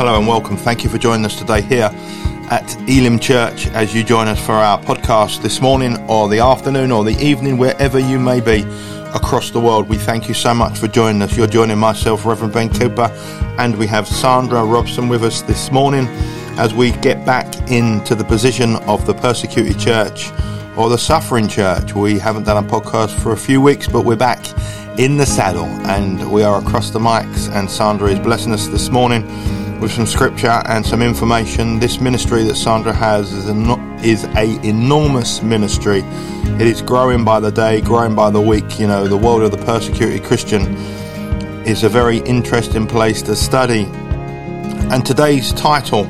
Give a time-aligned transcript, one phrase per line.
[0.00, 0.56] Hello and welcome.
[0.56, 1.90] Thank you for joining us today here
[2.50, 6.90] at Elim Church as you join us for our podcast this morning or the afternoon
[6.90, 8.62] or the evening, wherever you may be
[9.14, 9.90] across the world.
[9.90, 11.36] We thank you so much for joining us.
[11.36, 13.12] You're joining myself, Reverend Ben Cooper,
[13.58, 16.06] and we have Sandra Robson with us this morning
[16.56, 20.30] as we get back into the position of the persecuted church
[20.78, 21.94] or the suffering church.
[21.94, 24.46] We haven't done a podcast for a few weeks, but we're back
[24.98, 27.54] in the saddle and we are across the mics.
[27.54, 29.28] And Sandra is blessing us this morning
[29.80, 31.78] with some scripture and some information.
[31.78, 36.02] This ministry that Sandra has is a, is a enormous ministry.
[36.60, 38.78] It is growing by the day, growing by the week.
[38.78, 40.62] You know, the world of the persecuted Christian
[41.66, 43.84] is a very interesting place to study.
[44.92, 46.04] And today's title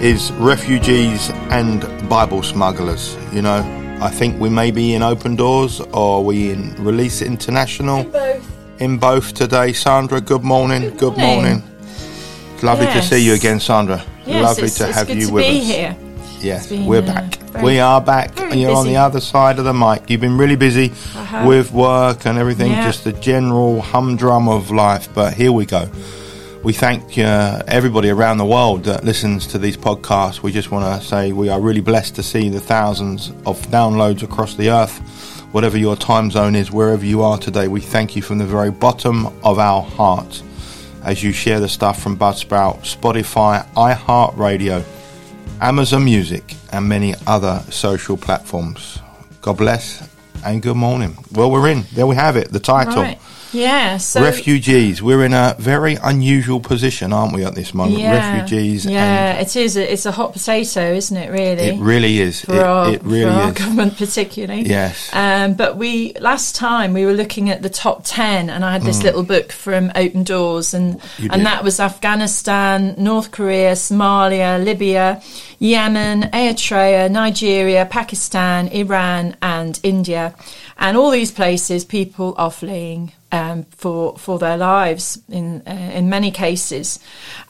[0.00, 3.16] is Refugees and Bible Smugglers.
[3.32, 8.00] You know, I think we may be in Open Doors or we in Release International.
[8.00, 8.80] In both.
[8.80, 9.72] In both today.
[9.72, 10.82] Sandra, good morning.
[10.82, 11.71] Good Good morning.
[12.62, 13.08] Lovely Yes.
[13.08, 14.02] to see you again, Sandra.
[14.26, 15.66] Yes, lovely it's, to it's have good you to with be us.
[15.66, 15.96] here.
[16.40, 17.38] Yes, we're back.
[17.62, 18.32] we are back.
[18.52, 20.10] You're on the other side of the mic.
[20.10, 21.44] You've been really busy Uh-huh.
[21.46, 22.84] with work and everything, Yeah.
[22.86, 25.08] just the general humdrum of life.
[25.14, 25.88] But here we go.
[26.64, 30.42] We thank uh, everybody around the world that listens to these podcasts.
[30.42, 34.22] We just want to say we are really blessed to see the thousands of downloads
[34.22, 35.00] across the earth.
[35.52, 38.70] Whatever your time zone is, wherever you are today, we thank you from the very
[38.70, 40.42] bottom of our hearts
[41.02, 44.84] as you share the stuff from Buzzsprout, Spotify, iHeartRadio,
[45.60, 48.98] Amazon Music, and many other social platforms.
[49.40, 50.08] God bless
[50.44, 51.16] and good morning.
[51.32, 51.84] Well, we're in.
[51.94, 52.50] There we have it.
[52.52, 53.02] The title.
[53.02, 53.18] Right.
[53.52, 53.96] Yeah.
[53.98, 55.02] So Refugees.
[55.02, 57.98] We're in a very unusual position, aren't we, at this moment?
[58.00, 58.86] yeah, Refugees.
[58.86, 59.76] Yeah, it is.
[59.76, 61.30] A, it's a hot potato, isn't it?
[61.30, 61.62] Really.
[61.62, 62.40] It really is.
[62.44, 63.58] for It, our, it really for our is.
[63.58, 64.62] government, particularly.
[64.62, 65.10] Yes.
[65.12, 68.82] Um, but we last time we were looking at the top ten, and I had
[68.82, 71.28] this little book from Open Doors, and Mm.
[71.32, 75.20] And that was Afghanistan, North Korea, Somalia, Libya,
[75.62, 80.34] Yemen, Eritrea, Nigeria, Pakistan, Iran, and India,
[80.76, 83.12] and all these places people are fleeing.
[83.30, 86.98] Um, for for their lives in uh, in many cases,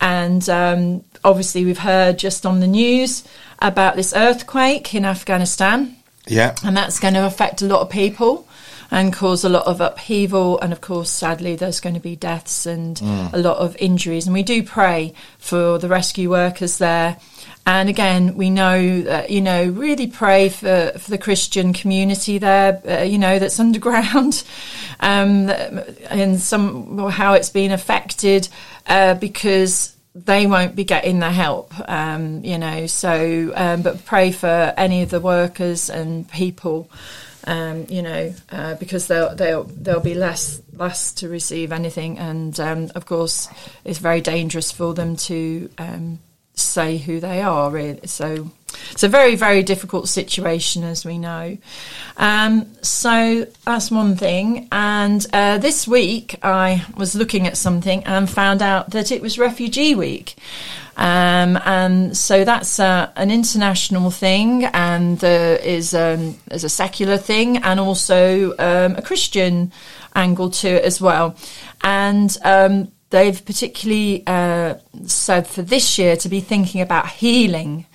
[0.01, 3.25] and um, obviously we've heard just on the news
[3.61, 5.97] about this earthquake in Afghanistan,
[6.29, 6.55] yeah.
[6.65, 8.47] and that's going to affect a lot of people
[8.93, 10.61] and cause a lot of upheaval.
[10.61, 13.01] And of course sadly there's going to be deaths and
[13.33, 14.27] a lot of injuries.
[14.27, 17.17] And we do pray for the rescue workers there
[17.67, 22.81] and again we know that you know really pray for, for the christian community there
[22.89, 24.43] uh, you know that's underground
[25.01, 25.49] um
[26.11, 28.49] and some how it's been affected
[28.87, 32.87] uh, because they won't be getting the help, um, you know.
[32.87, 36.91] So, um, but pray for any of the workers and people,
[37.45, 42.59] um, you know, uh, because they'll they'll they'll be less less to receive anything, and
[42.61, 43.49] um, of course,
[43.85, 46.19] it's very dangerous for them to um,
[46.63, 47.71] say who they are.
[47.71, 48.51] Really, so
[48.91, 51.59] it's a very very difficult situation, as we know.
[52.17, 54.69] Um, so that's one thing.
[54.73, 59.39] And uh, this week, I was looking at something and found out that it was
[59.39, 60.37] Refugee Week.
[60.97, 67.17] Um, and so that's uh, an international thing, and there is um, there's a secular
[67.17, 69.73] thing, and also um, a Christian
[70.15, 71.35] angle to it as well.
[71.83, 74.75] And um, they've particularly uh,
[75.07, 77.87] said for this year to be thinking about healing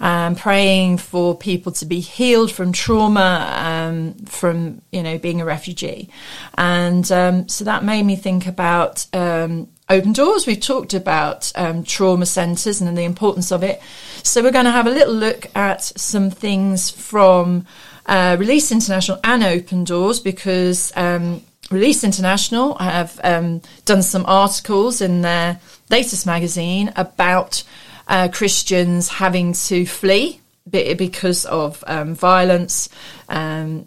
[0.00, 5.44] um, praying for people to be healed from trauma, um, from you know being a
[5.44, 6.08] refugee,
[6.56, 10.46] and um, so that made me think about um, open doors.
[10.46, 13.80] We've talked about um, trauma centres and the importance of it.
[14.22, 17.66] So we're going to have a little look at some things from
[18.06, 20.92] uh, Release International and Open Doors because.
[20.96, 27.62] Um, Release International have um, done some articles in their latest magazine about
[28.08, 32.88] uh, Christians having to flee because of um, violence,
[33.28, 33.86] um,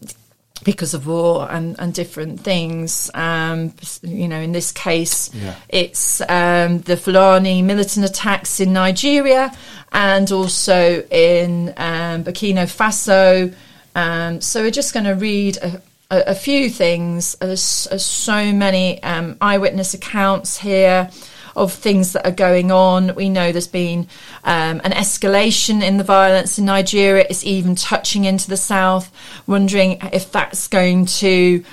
[0.64, 3.12] because of war, and, and different things.
[3.14, 5.56] Um, you know, in this case, Yeah.
[5.68, 9.52] it's um, the Fulani militant attacks in Nigeria
[9.92, 13.54] and also in um, Burkina Faso.
[13.94, 17.36] Um, so we're just going to read a, a, a few things.
[17.40, 21.10] There's, there's so many um, eyewitness accounts here
[21.56, 23.14] of things that are going on.
[23.16, 24.08] We know there's been
[24.44, 27.26] um, an escalation in the violence in Nigeria.
[27.30, 29.12] It's even touching into the south.
[29.46, 31.64] Wondering if that's going to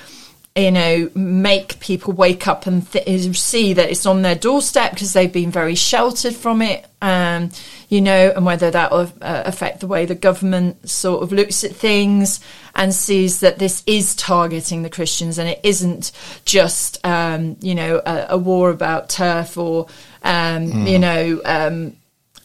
[0.55, 5.13] you know, make people wake up and th- see that it's on their doorstep because
[5.13, 7.49] they've been very sheltered from it, um,
[7.87, 11.63] you know, and whether that will uh, affect the way the government sort of looks
[11.63, 12.41] at things
[12.75, 16.11] and sees that this is targeting the Christians and it isn't
[16.43, 19.87] just, um, you know, a, a, war about turf or,
[20.23, 20.89] um, mm.
[20.89, 21.95] you know, um,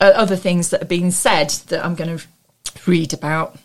[0.01, 2.25] other things that are being said that I'm going to
[2.87, 3.59] read about.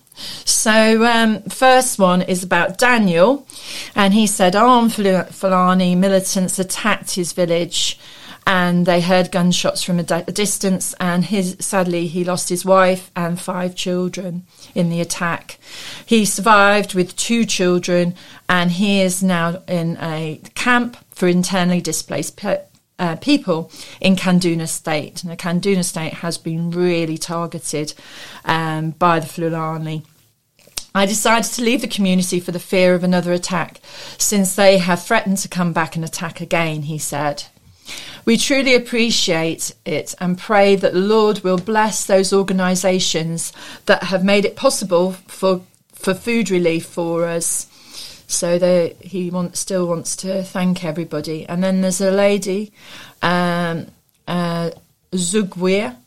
[0.46, 3.48] So, um, first one is about Daniel,
[3.96, 8.00] and he said armed Fulani militants attacked his village,
[8.48, 10.96] and they heard gunshots from a, di- a distance.
[11.00, 15.60] And his sadly, he lost his wife and five children in the attack.
[16.06, 18.16] He survived with two children,
[18.50, 22.64] and he is now in a camp for internally displaced pe-
[22.98, 25.24] uh, people in Kaduna State.
[25.24, 27.94] And the Kaduna State has been really targeted
[28.46, 30.04] um, by the Fulani.
[30.94, 33.80] I decided to leave the community for the fear of another attack,
[34.18, 37.46] since they have threatened to come back and attack again, he said.
[38.26, 43.52] We truly appreciate it and pray that the Lord will bless those organisations
[43.86, 45.62] that have made it possible for,
[45.94, 47.68] for food relief for us.
[48.28, 51.46] So he want, still wants to thank everybody.
[51.48, 52.72] And then there's a lady,
[53.22, 53.88] um,
[54.28, 54.72] uh,
[55.14, 55.98] Zugwir,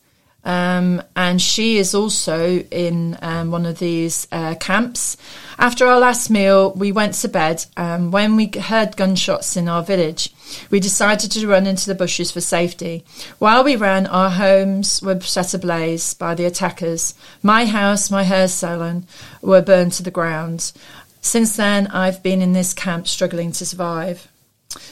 [0.45, 5.17] um, and she is also in um, one of these uh, camps.
[5.59, 7.65] After our last meal, we went to bed.
[7.77, 10.35] Um, when we heard gunshots in our village,
[10.71, 13.05] we decided to run into the bushes for safety.
[13.39, 17.15] While we ran, our homes were set ablaze by the attackers.
[17.43, 19.07] My house, my hair salon
[19.41, 20.73] were burned to the ground.
[21.21, 24.29] Since then, I've been in this camp struggling to survive.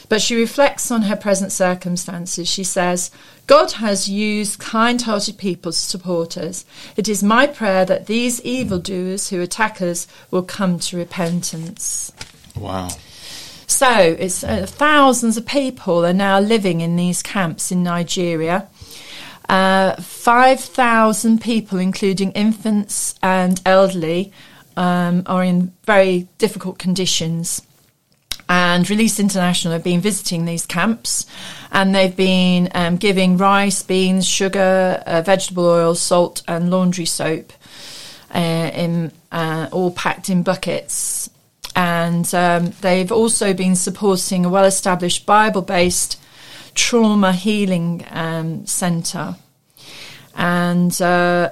[0.09, 2.47] But she reflects on her present circumstances.
[2.47, 3.11] She says,
[3.47, 6.65] God has used kind hearted people to support us.
[6.95, 12.11] It is my prayer that these evildoers who attack us will come to repentance.
[12.55, 12.89] Wow.
[13.67, 18.67] So it's uh, thousands of people are now living in these camps in Nigeria.
[19.49, 24.31] Uh, 5,000 people, including infants and elderly,
[24.77, 27.61] um, are in very difficult conditions
[28.49, 31.25] and Release International have been visiting these camps
[31.71, 37.51] and they've been um, giving rice, beans, sugar, uh, vegetable oil, salt, and laundry soap,
[38.33, 41.29] uh, in, uh, all packed in buckets.
[41.75, 46.19] And um, they've also been supporting a well established Bible based
[46.75, 49.35] trauma healing um, centre.
[50.35, 51.51] And uh,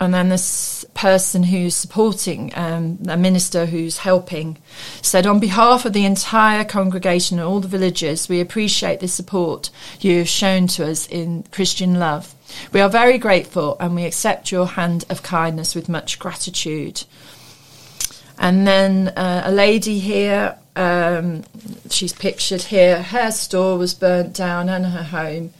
[0.00, 4.58] and then this person who's supporting um, a minister who's helping
[5.02, 9.70] said on behalf of the entire congregation and all the villagers we appreciate the support
[10.00, 12.34] you have shown to us in christian love.
[12.72, 17.04] We are very grateful and we accept your hand of kindness with much gratitude.
[18.38, 21.42] And then uh, a lady here um,
[21.90, 25.52] she's pictured here her store was burnt down and her home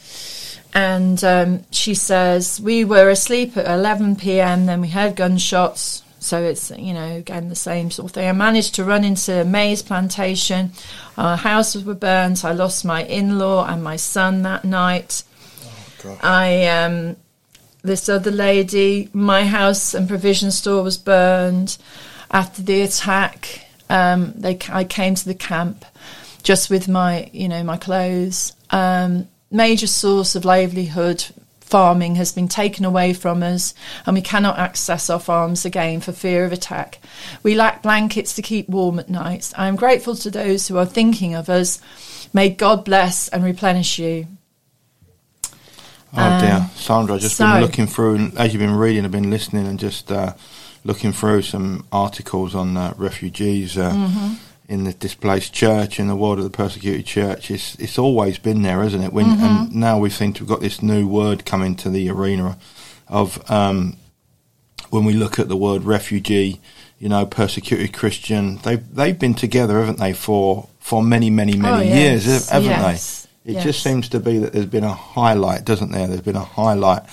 [0.74, 6.02] and um, she says, We were asleep at 11 pm, then we heard gunshots.
[6.20, 8.28] So it's, you know, again, the same sort of thing.
[8.28, 10.72] I managed to run into a maize plantation.
[11.16, 12.44] Our houses were burnt.
[12.44, 15.22] I lost my in law and my son that night.
[16.04, 17.16] Oh, I, um,
[17.82, 21.78] this other lady, my house and provision store was burned.
[22.30, 25.84] After the attack, um, they, I came to the camp
[26.42, 28.52] just with my, you know, my clothes.
[28.70, 31.24] Um, major source of livelihood
[31.60, 33.74] farming has been taken away from us
[34.06, 36.98] and we cannot access our farms again for fear of attack.
[37.42, 39.52] We lack blankets to keep warm at night.
[39.56, 41.80] I am grateful to those who are thinking of us.
[42.32, 44.26] May God bless and replenish you.
[46.16, 49.10] Oh um, dear, Sandra, I've just so, been looking through, as you've been reading, I've
[49.10, 50.32] been listening and just uh,
[50.82, 53.76] looking through some articles on uh, refugees.
[53.76, 57.50] Uh, mm-hmm in the displaced church, in the world of the persecuted church.
[57.50, 59.12] It's it's always been there, isn't it?
[59.12, 59.42] When mm-hmm.
[59.42, 62.58] and now we seem to have got this new word coming to the arena
[63.08, 63.96] of um,
[64.90, 66.60] when we look at the word refugee,
[66.98, 68.58] you know, persecuted Christian.
[68.58, 72.26] They they've been together, haven't they, for for many many many oh, yes.
[72.26, 73.26] years, haven't yes.
[73.44, 73.52] they?
[73.52, 73.64] It yes.
[73.64, 76.06] just seems to be that there's been a highlight, doesn't there?
[76.06, 77.04] There's been a highlight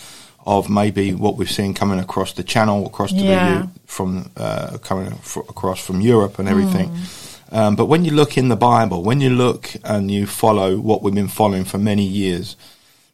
[0.46, 3.62] of maybe what we've seen coming across the channel, across to yeah.
[3.62, 6.90] the from uh, coming across from Europe and everything.
[6.90, 10.78] Mm um, but when you look in the Bible, when you look and you follow
[10.78, 12.56] what we've been following for many years,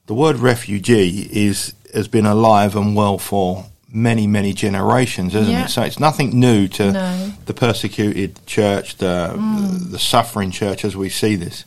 [0.05, 5.65] the word refugee is has been alive and well for many, many generations, isn't yeah.
[5.65, 5.69] it?
[5.69, 7.33] So it's nothing new to no.
[7.45, 9.91] the persecuted church, the, mm.
[9.91, 11.65] the suffering church as we see this.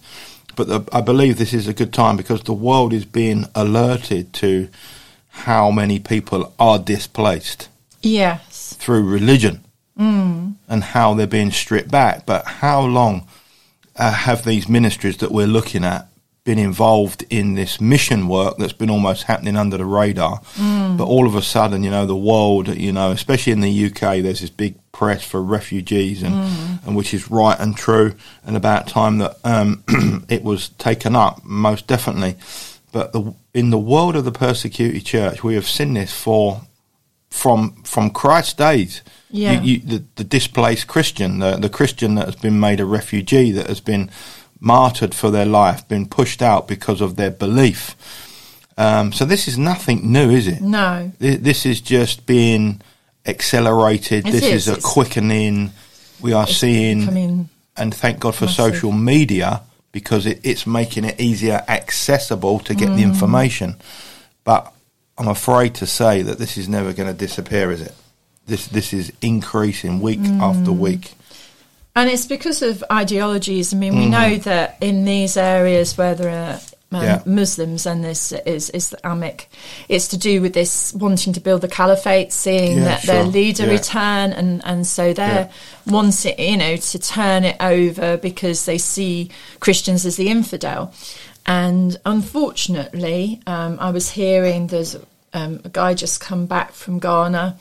[0.57, 4.33] But the, I believe this is a good time because the world is being alerted
[4.35, 4.69] to
[5.29, 7.69] how many people are displaced.
[8.01, 8.75] Yes.
[8.79, 9.65] Through religion
[9.99, 10.55] mm.
[10.69, 12.27] and how they're being stripped back.
[12.27, 13.27] But how long
[13.97, 16.09] uh, have these ministries that we're looking at
[16.45, 20.41] been involved in this mission work that's been almost happening under the radar.
[20.57, 20.99] Mm.
[20.99, 24.23] But all of a sudden, you know, the world, you know, especially in the UK,
[24.23, 26.87] there's this big press for refugees, and, mm.
[26.87, 29.83] and which is right and true, and about time that um,
[30.29, 32.37] it was taken up, most definitely.
[32.93, 36.61] But the, in the world of the persecuted church, we have seen this for
[37.35, 39.03] from from Christ's days.
[39.31, 39.61] Yeah.
[39.61, 43.51] You, you, the, the displaced Christian, the, the Christian that has been made a refugee,
[43.53, 44.09] that has been
[44.61, 47.97] martyred for their life, been pushed out because of their belief.
[48.79, 50.61] Um, so this is nothing new, is it?
[50.61, 51.11] No.
[51.19, 52.81] This is just being
[53.27, 54.27] accelerated.
[54.29, 54.69] It this is.
[54.69, 55.73] is, a quickening.
[56.21, 58.75] We are seeing, and thank God for massive.
[58.75, 63.13] social media because it, it's making it easier accessible to get the Mm.
[63.13, 63.77] information.
[64.45, 64.73] But
[65.17, 67.95] I'm afraid to say that this is never going to disappear, is it?
[68.47, 70.79] This this is increasing week after Mm.
[70.79, 71.13] week.
[71.97, 73.73] And it's because of ideologies.
[73.73, 76.61] I mean, we know that in these areas where there are
[76.93, 77.23] um, Yeah.
[77.25, 79.49] Muslims and this is Islamic,
[79.89, 83.65] it's to do with this wanting to build the caliphate, seeing Yeah, that their leader
[83.67, 83.73] Yeah.
[83.73, 85.49] return, and, and so they're
[85.87, 90.93] wanting, you know, to turn it over because they see Christians as the infidel.
[91.47, 94.97] And unfortunately, um, I was hearing there's
[95.33, 97.59] um, a guy just come back from Ghana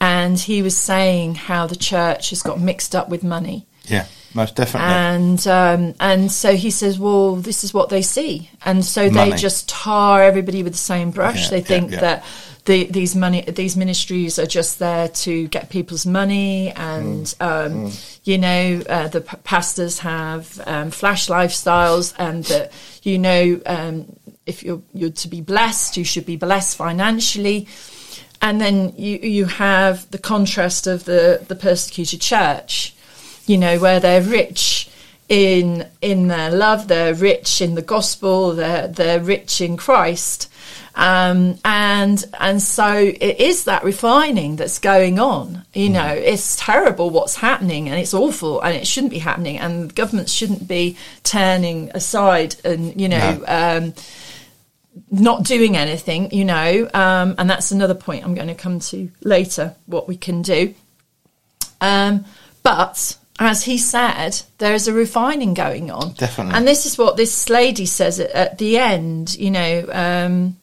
[0.00, 3.66] and he was saying how the church has got mixed up with money.
[3.84, 4.88] Yeah, most definitely.
[4.88, 9.32] And um, and so he says, well, this is what they see, and so they
[9.32, 11.44] just tar everybody with the same brush.
[11.44, 12.00] Yeah, they think yeah.
[12.00, 12.24] that
[12.64, 17.40] the, these money these ministries are just there to get people's money, and Mm.
[17.40, 17.92] um,
[18.24, 22.72] you know uh, the p- pastors have um, flash lifestyles, and that
[23.02, 24.06] you know um,
[24.46, 27.66] if you're you're to be blessed, you should be blessed financially.
[28.40, 32.92] And then you you have the contrast of the, the persecuted church,
[33.46, 34.88] you know, where they're rich
[35.28, 40.50] in in their love, they're rich in the gospel, they're they're rich in Christ,
[40.94, 45.64] um, and and so it is that refining that's going on.
[45.72, 49.94] You know, it's terrible what's happening, and it's awful, and it shouldn't be happening, and
[49.94, 53.42] governments shouldn't be turning aside and you know.
[53.46, 53.78] No.
[53.80, 53.94] Um,
[55.10, 59.10] not doing anything, you know, um, and that's another point I'm going to come to
[59.22, 59.74] later.
[59.86, 60.74] What we can do,
[61.80, 62.26] um,
[62.62, 66.54] but as he said, there is a refining going on, Definitely.
[66.54, 69.34] and this is what this lady says at, at the end.
[69.36, 70.56] You know, um,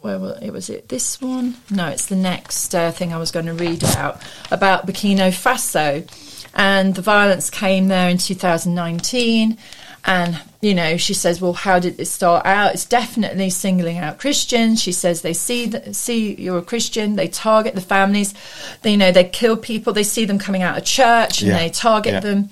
[0.00, 0.52] where was it?
[0.52, 1.56] Was it this one?
[1.70, 6.06] No, it's the next uh, thing I was going to read about about Burkina Faso,
[6.54, 9.58] and the violence came there in 2019.
[10.06, 12.74] And you know, she says, "Well, how did this start out?
[12.74, 17.28] It's definitely singling out Christians." She says they see th- see you're a Christian, they
[17.28, 18.34] target the families.
[18.82, 19.92] They, you know, they kill people.
[19.94, 21.58] They see them coming out of church and Yeah.
[21.58, 22.20] they target Yeah.
[22.20, 22.50] them.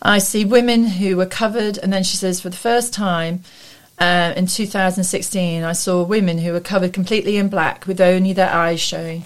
[0.00, 3.42] I see women who were covered, and then she says, for the first time.
[3.98, 8.52] Uh, in 2016, I saw women who were covered completely in black with only their
[8.52, 9.24] eyes showing.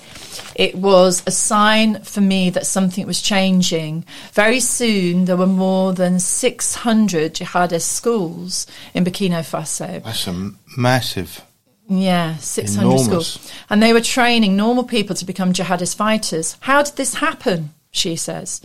[0.55, 4.05] It was a sign for me that something was changing.
[4.33, 10.03] Very soon, there were more than 600 jihadist schools in Burkina Faso.
[10.03, 11.43] That's a m- massive.
[11.89, 13.05] Yeah, 600 Enormous.
[13.07, 13.53] schools.
[13.69, 16.57] And they were training normal people to become jihadist fighters.
[16.61, 17.71] How did this happen?
[17.91, 18.61] She says.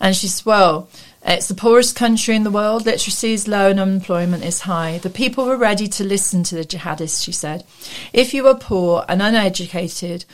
[0.00, 0.88] And she says, well,
[1.24, 2.84] it's the poorest country in the world.
[2.84, 4.98] Literacy is low and unemployment is high.
[4.98, 7.64] The people were ready to listen to the jihadists, she said.
[8.12, 10.24] If you are poor and uneducated,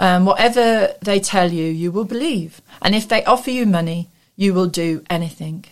[0.00, 2.62] um, whatever they tell you, you will believe.
[2.80, 5.66] And if they offer you money, you will do anything.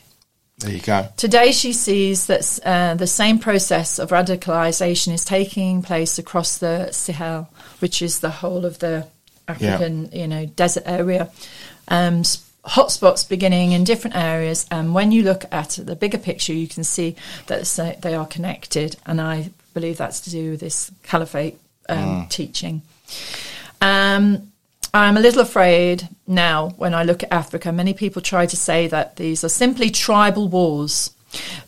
[0.59, 1.09] There you go.
[1.17, 6.93] Today, she sees that uh, the same process of radicalization is taking place across the
[6.93, 9.07] Sahel, which is the whole of the
[9.49, 11.31] African, you know, desert area.
[11.89, 12.23] Um,
[12.67, 16.85] hotspots beginning in different areas, and when you look at the bigger picture, you can
[16.85, 17.17] see
[17.47, 18.97] that they are connected.
[19.07, 21.59] And I believe that's to do with this caliphate
[21.89, 22.83] um, teaching.
[23.81, 24.53] Um,
[24.95, 27.71] I'm a little afraid now when I look at Africa.
[27.73, 31.11] Many people try to say that these are simply tribal wars.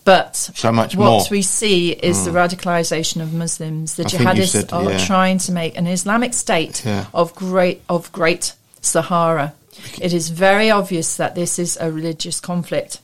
[0.05, 1.23] But So much what more.
[1.31, 3.97] we see is the radicalization of Muslims.
[3.97, 5.05] The I jihadists said, are yeah.
[5.05, 7.07] trying to make an Islamic state Yeah.
[7.13, 9.53] of great of Great Sahara.
[10.01, 13.01] It is very obvious that this is a religious conflict.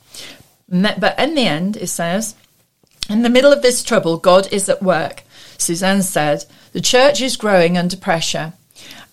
[0.67, 2.33] But in the end, it says,
[3.07, 5.23] in the middle of this trouble, God is at work.
[5.59, 8.53] Suzanne said, the church is growing under pressure.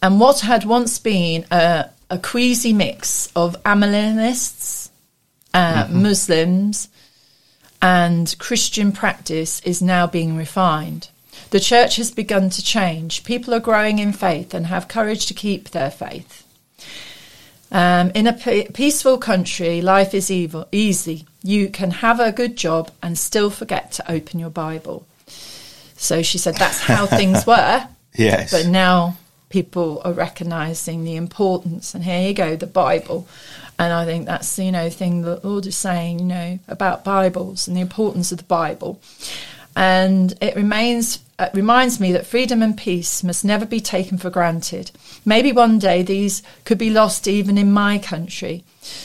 [0.05, 4.91] And what had once been a, a queasy mix of Amalinists,
[5.55, 6.91] uh, Muslims,
[7.81, 11.09] and Christian practice is now being refined.
[11.49, 13.25] The church has begun to change.
[13.25, 16.47] People are growing in faith and have courage to keep their faith.
[17.73, 21.25] Um, in a peaceful country, life is evil, easy.
[21.43, 25.07] You can have a good job and still forget to open your Bible.
[25.97, 27.89] So she said that's how things were.
[28.15, 28.51] Yes.
[28.51, 29.17] But now
[29.55, 31.95] people are recognizing the importance.
[31.95, 33.29] And here you go, the Bible.
[33.79, 37.05] And I think that's you know thing that the Lord is saying, you know, about
[37.05, 39.01] Bibles and the importance of the Bible.
[39.77, 44.31] And it remains it reminds me that freedom and peace must never be taken for
[44.31, 44.93] granted.
[45.25, 48.63] Maybe one day these could be lost even in my country.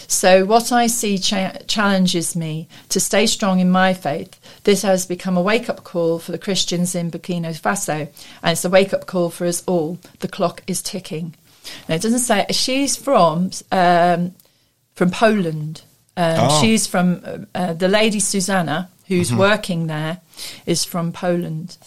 [0.08, 4.40] So, what I see cha- challenges me to stay strong in my faith.
[4.64, 8.02] This has become a wake up call for the Christians in Burkina Faso,
[8.44, 9.98] and it's a wake up call for us all.
[10.20, 11.34] The clock is ticking.
[11.88, 14.36] Now, it doesn't say she's from um,
[14.94, 15.82] from Poland.
[16.18, 16.62] Um, Oh.
[16.62, 19.40] She's from uh, uh, the lady Susanna, who's Mm-hmm.
[19.40, 20.22] working there,
[20.66, 21.78] is from Poland.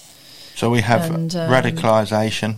[0.55, 2.57] So we have And, um, radicalisation.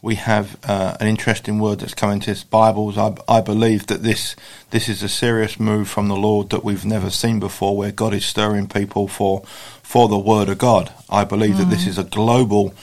[0.00, 2.98] We have uh, an interesting word that's coming to us, Bibles.
[2.98, 4.34] I, I believe that this
[4.70, 8.12] this is a serious move from the Lord that we've never seen before, where God
[8.14, 9.42] is stirring people for
[9.82, 10.90] for the Word of God.
[11.08, 11.70] I believe that Mm.
[11.70, 12.74] this is a global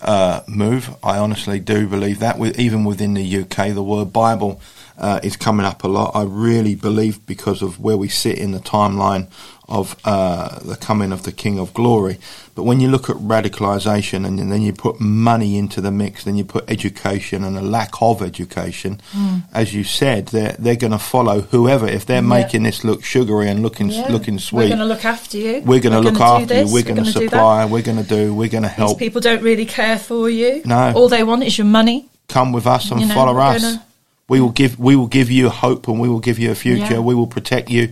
[0.00, 0.88] uh, move.
[1.02, 2.38] I honestly do believe that.
[2.38, 4.60] With, even within the UK, the word Bible
[4.98, 6.12] uh, is coming up a lot.
[6.16, 9.26] I really believe because of where we sit in the timeline
[9.72, 12.18] of uh, the coming of the King of Glory.
[12.54, 16.36] But when you look at radicalisation and then you put money into the mix, then
[16.36, 19.00] you put education and a lack of education,
[19.54, 21.86] as you said, they're they're going to follow whoever.
[21.88, 22.38] If they're Yeah.
[22.40, 25.62] making this look sugary and looking looking sweet, We're going to look after you.
[25.64, 26.72] we're going to look after you.
[26.72, 27.64] We're going to supply.
[27.64, 28.34] We're going to do.
[28.34, 28.98] We're going to These help.
[28.98, 30.62] people don't really care for you.
[30.64, 30.92] No.
[30.94, 32.08] All they want is your money.
[32.28, 33.62] come with us and You know, follow us.
[33.62, 33.82] gonna-
[34.28, 36.94] We will give we will give you hope and we will give you a future.
[36.94, 37.00] Yeah.
[37.10, 37.88] We will protect you.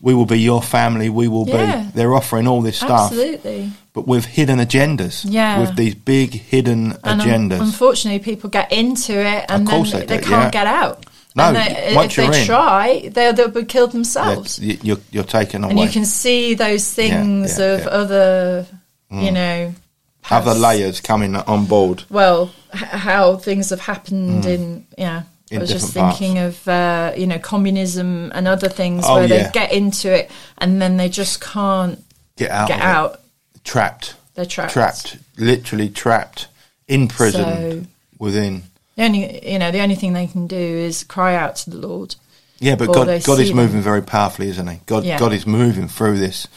[0.00, 1.08] We will be your family.
[1.10, 1.82] We will Yeah.
[1.82, 1.90] be.
[1.94, 3.70] They're offering all this stuff, Absolutely.
[3.92, 5.24] but with hidden agendas.
[5.28, 5.60] Yeah.
[5.60, 7.60] with these big hidden And agendas.
[7.60, 10.50] unfortunately, people get into it and then they they, can't yeah.
[10.50, 11.04] get out.
[11.34, 14.58] No, and they, once if you're they in- try, they'll, they'll be killed themselves.
[14.60, 15.70] you're you're taken away.
[15.72, 17.86] And you can see those things yeah, of yeah.
[17.86, 17.92] Mm.
[17.92, 18.66] other,
[19.10, 19.74] you know,
[20.30, 22.04] Other layers coming on board.
[22.10, 25.22] well, h- how things have happened in, yeah.
[25.52, 26.18] I was just parts.
[26.18, 29.44] thinking of, uh, you know, communism and other things Oh, where yeah.
[29.44, 32.02] they get into it and then they just can't
[32.36, 32.68] Get out.
[32.68, 33.20] get out.
[33.64, 34.14] Trapped.
[34.34, 34.72] They're trapped.
[34.72, 35.16] Trapped.
[35.38, 36.48] Literally trapped.
[36.86, 37.86] Imprisoned So-
[38.18, 38.64] within.
[38.96, 41.76] The only, you know, the only thing they can do is cry out to the
[41.76, 42.16] Lord.
[42.58, 44.80] Yeah, but God, God is moving very powerfully, isn't He?
[44.86, 45.18] God, Yeah.
[45.18, 46.48] God is moving through this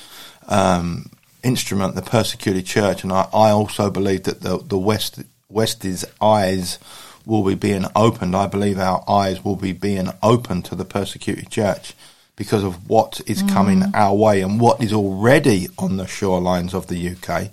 [0.47, 1.11] um,
[1.43, 6.79] instrument, the persecuted church, and I, I also believe that the the West West's eyes
[7.25, 8.35] will be being opened.
[8.35, 11.93] I believe our eyes will be being opened to the persecuted church
[12.35, 13.53] because of what is mm.
[13.53, 17.51] coming our way and what is already on the shorelines of the UK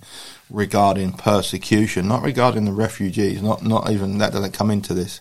[0.51, 5.21] regarding persecution, not regarding the refugees, not not even that doesn't come into this,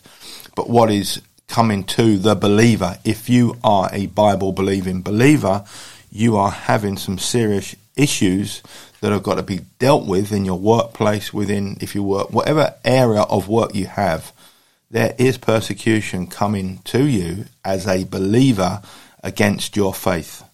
[0.54, 2.98] but what is coming to the believer.
[3.04, 5.64] If you are a Bible believing believer,
[6.10, 8.62] you are having some serious issues
[9.00, 12.74] that have got to be dealt with in your workplace, within if you work whatever
[12.84, 14.32] area of work you have.
[14.90, 18.82] There is persecution coming to you as a believer
[19.22, 20.44] against your faith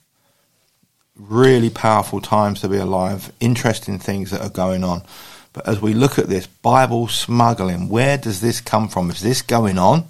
[1.17, 5.03] really powerful times to be alive, interesting things that are going on.
[5.53, 9.11] But as we look at this Bible smuggling, where does this come from?
[9.11, 10.09] Is this going on?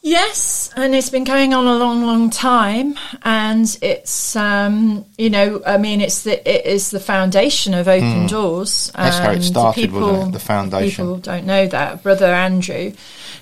[0.00, 5.60] Yes, and it's been going on a long, long time, and it's um, you know,
[5.66, 8.90] I mean, it's the it is the foundation of Open Doors.
[8.90, 9.02] Hmm.
[9.02, 10.32] That's how it started, people, wasn't it?
[10.32, 11.04] The foundation.
[11.04, 12.04] People don't know that.
[12.04, 12.92] Brother Andrew,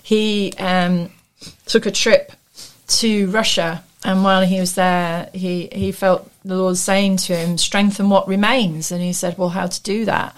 [0.03, 1.11] he um,
[1.67, 2.33] took a trip
[2.89, 7.59] to Russia, and while he was there, he he felt the Lord saying to him,
[7.59, 10.35] "Strengthen what remains," and he said, "Well, how to do that?"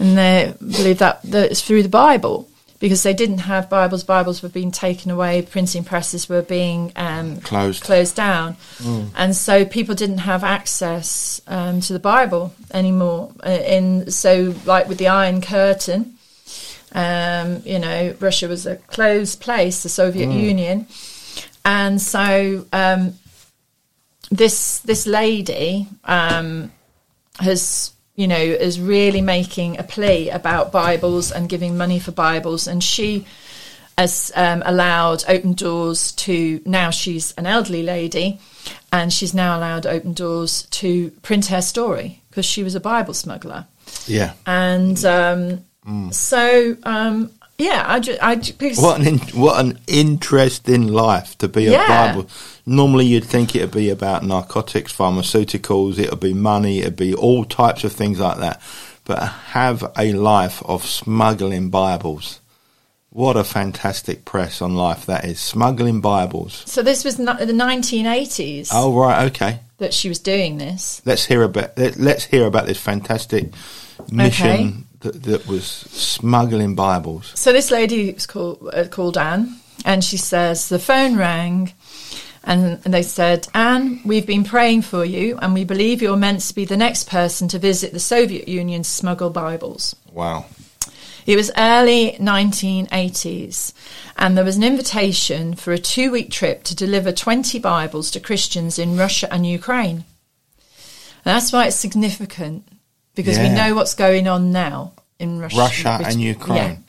[0.00, 4.04] And they believe that, that it's through the Bible because they didn't have Bibles.
[4.04, 5.42] Bibles were being taken away.
[5.42, 7.82] Printing presses were being um, Closed.
[7.82, 8.56] closed down,
[9.14, 13.32] and so people didn't have access um, to the Bible anymore.
[13.44, 16.14] Uh, In so, like with the Iron Curtain,
[16.92, 20.86] um, you know, Russia was a closed place, the Soviet Union,
[21.64, 23.14] and so um,
[24.30, 26.70] this this lady um,
[27.38, 32.66] has you know is really making a plea about Bibles and giving money for Bibles,
[32.66, 33.24] and she
[33.98, 38.38] has um, allowed Open Doors to now she's an elderly lady,
[38.92, 43.14] and she's now allowed Open Doors to print her story because she was a Bible
[43.14, 43.66] smuggler,
[44.06, 44.32] Yeah.
[44.46, 45.64] and um,
[46.12, 48.22] so um, yeah, I, just.
[48.22, 52.12] I ju- because What an in, what an interesting life to be a Yeah.
[52.12, 52.28] Bible.
[52.66, 55.98] Normally, you'd think it'd be about narcotics, pharmaceuticals.
[55.98, 56.80] It'd be money.
[56.80, 58.60] It'd be all types of things like that.
[59.04, 62.40] But have a life of smuggling Bibles.
[63.10, 65.38] What a fantastic press on life that is.
[65.40, 66.64] Smuggling Bibles.
[66.66, 69.60] So this was no- the 1980s Oh, right, okay.
[69.78, 71.00] that she was doing this.
[71.04, 73.52] Let's hear about let, let's hear about this fantastic
[74.10, 77.32] mission that, that was smuggling Bibles.
[77.36, 81.72] So this lady was called uh, called Anne, and she says the phone rang,
[82.46, 86.40] and, and they said, Anne, we've been praying for you, and we believe you're meant
[86.42, 89.96] to be the next person to visit the Soviet Union to smuggle Bibles.
[90.12, 90.46] Wow.
[91.26, 93.72] It was early 1980s,
[94.16, 98.20] and there was an invitation for a two week trip to deliver 20 Bibles to
[98.20, 100.04] Christians in Russia and Ukraine.
[101.24, 102.62] And that's why it's significant,
[103.16, 106.28] because we know what's going on now in Russia, Russia and yeah.
[106.28, 106.84] Ukraine.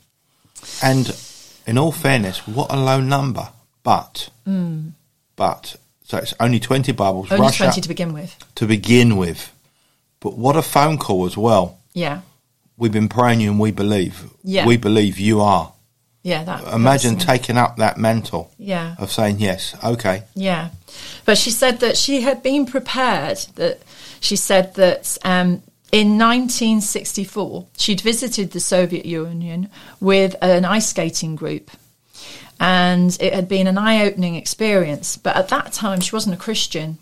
[0.83, 1.17] And
[1.65, 3.49] in all fairness, what a low number.
[3.81, 4.91] But mm.
[5.37, 7.31] But so it's only twenty Bibles.
[7.31, 8.35] Only Russia 20 to begin with.
[8.55, 9.53] to begin with.
[10.19, 11.77] But what a phone call as well.
[11.93, 12.21] Yeah.
[12.75, 14.25] We've been praying you and we believe.
[14.43, 14.65] Yeah.
[14.67, 15.71] We believe you are.
[16.23, 16.43] Yeah.
[16.43, 18.95] That, Imagine that's- taking up that mantle Yeah.
[18.99, 20.23] of saying yes, okay.
[20.35, 20.69] Yeah.
[21.25, 23.79] But she said that she had been prepared, that
[24.19, 29.69] she said that um, in 1964 she'd visited the Soviet Union
[29.99, 31.69] with an ice skating group.
[32.59, 35.17] And it had been an eye opening experience.
[35.17, 36.97] But at that time, she wasn't a Christian.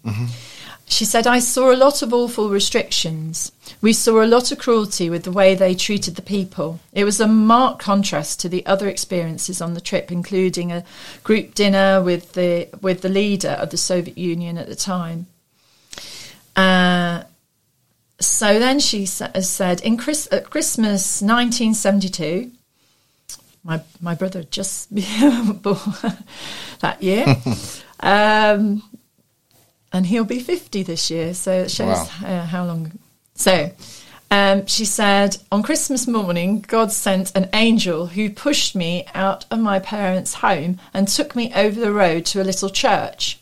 [0.88, 3.52] She said, I saw a lot of awful restrictions.
[3.82, 6.80] We saw a lot of cruelty with the way they treated the people.
[6.94, 10.84] It was a marked contrast to the other experiences on the trip, including a
[11.24, 15.26] group dinner with the with the leader of the Soviet Union at the time.
[16.56, 17.24] Uh,
[18.20, 22.52] so then she sa- said, in Chris, at Christmas 1972,
[23.66, 24.88] my my brother just
[26.80, 27.26] that year.
[28.00, 28.82] um,
[29.92, 32.28] and he'll be 50 this year, so it shows Wow.
[32.28, 32.92] uh, how long.
[33.36, 33.72] So
[34.32, 39.60] um, she said, On Christmas morning, God sent an angel who pushed me out of
[39.60, 43.40] my parents' home and took me over the road to a little church.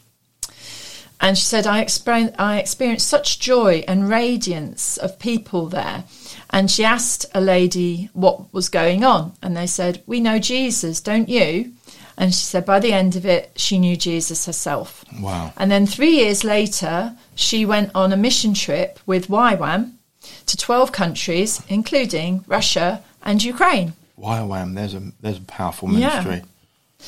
[1.20, 1.88] And she said, I,
[2.38, 6.04] I experienced such joy and radiance of people there.
[6.54, 9.34] And she asked a lady what was going on.
[9.42, 11.74] And they said, We know Jesus, don't you?
[12.16, 15.04] And she said, by the end of it, she knew Jesus herself.
[15.20, 15.52] Wow.
[15.58, 19.94] And then three years later, she went on a mission trip with YWAM
[20.46, 23.94] to 12 countries, including Russia and Ukraine.
[24.16, 26.44] Wham, there's a there's a powerful ministry.
[27.00, 27.06] Yeah.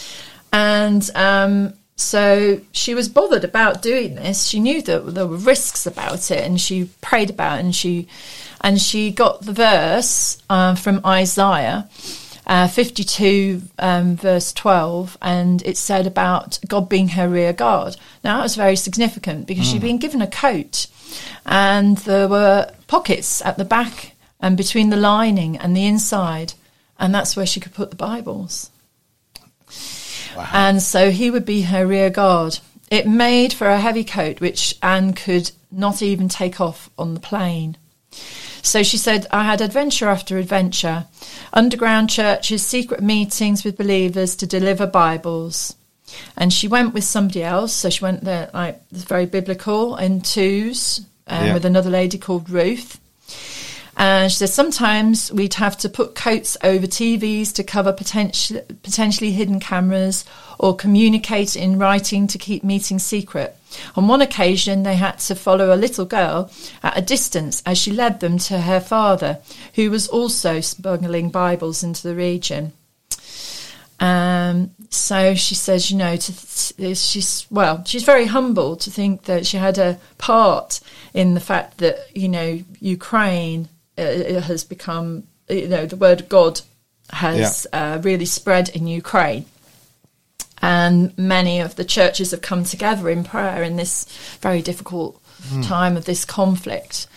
[0.52, 4.48] And um, so she was bothered about doing this.
[4.48, 7.66] She knew that there were risks about it, and she prayed about it.
[7.66, 8.08] And she
[8.66, 11.88] and she got the verse uh, from Isaiah.
[12.48, 18.38] Uh, 52 um, verse 12 and it said about god being her rear guard now
[18.38, 20.86] that was very significant because she'd been given a coat
[21.48, 26.54] and there were pockets at the back and between the lining and the inside
[27.00, 28.70] and that's where she could put the bibles
[30.36, 30.50] Wow.
[30.54, 32.60] and so he would be her rear guard.
[32.92, 37.20] It made for a heavy coat, which Anne could not even take off on the
[37.20, 37.78] plane.
[38.66, 41.06] So she said, I had adventure after adventure,
[41.54, 45.76] underground churches, secret meetings with believers to deliver Bibles.
[46.36, 51.02] And she went with somebody else, so she went there, like, very biblical, in twos,
[51.28, 51.54] um, Yeah.
[51.54, 53.00] with another lady called Ruth.
[53.98, 59.32] And she says sometimes we'd have to put coats over TVs to cover potential, potentially
[59.32, 60.26] hidden cameras
[60.60, 63.56] or communicate in writing to keep meetings secret.
[63.96, 66.52] On one occasion, they had to follow a little girl
[66.84, 69.40] at a distance as she led them to her father,
[69.76, 72.74] who was also smuggling Bibles into the region.
[74.00, 79.46] Um, so she says, you know, to, she's well, she's very humble to think that
[79.46, 80.82] she had a part
[81.14, 86.30] in the fact that you know Ukraine uh, it has become, you know, the word
[86.30, 86.62] God
[87.12, 89.46] has uh, really spread in Ukraine,
[90.62, 94.06] and many of the churches have come together in prayer in this
[94.42, 95.22] very difficult
[95.62, 97.08] time of this conflict.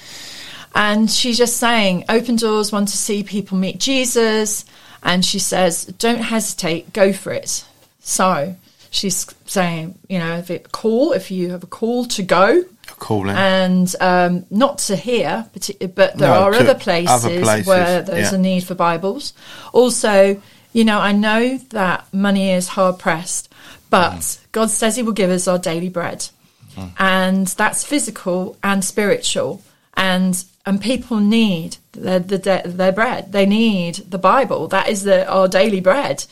[0.74, 4.64] And she's just saying, open doors want to see people meet Jesus.
[5.02, 7.64] And she says, don't hesitate, go for it.
[8.00, 8.54] So
[8.90, 12.64] she's saying, you know, if it call, if you have a call to go,
[12.98, 13.36] Calling.
[13.36, 18.02] and um, not to here, but, but there No, are other other places, places, where
[18.02, 18.38] there's yeah.
[18.38, 19.32] a need for Bibles.
[19.72, 20.40] Also,
[20.72, 23.52] you know, I know that money is hard pressed,
[23.90, 24.38] but Mm.
[24.52, 26.28] God says He will give us our daily bread,
[26.76, 26.90] Mm.
[26.98, 29.62] and that's physical and spiritual,
[29.94, 33.32] and and people need their, the, their bread.
[33.32, 34.68] They need the Bible.
[34.68, 36.26] That is the, our daily bread,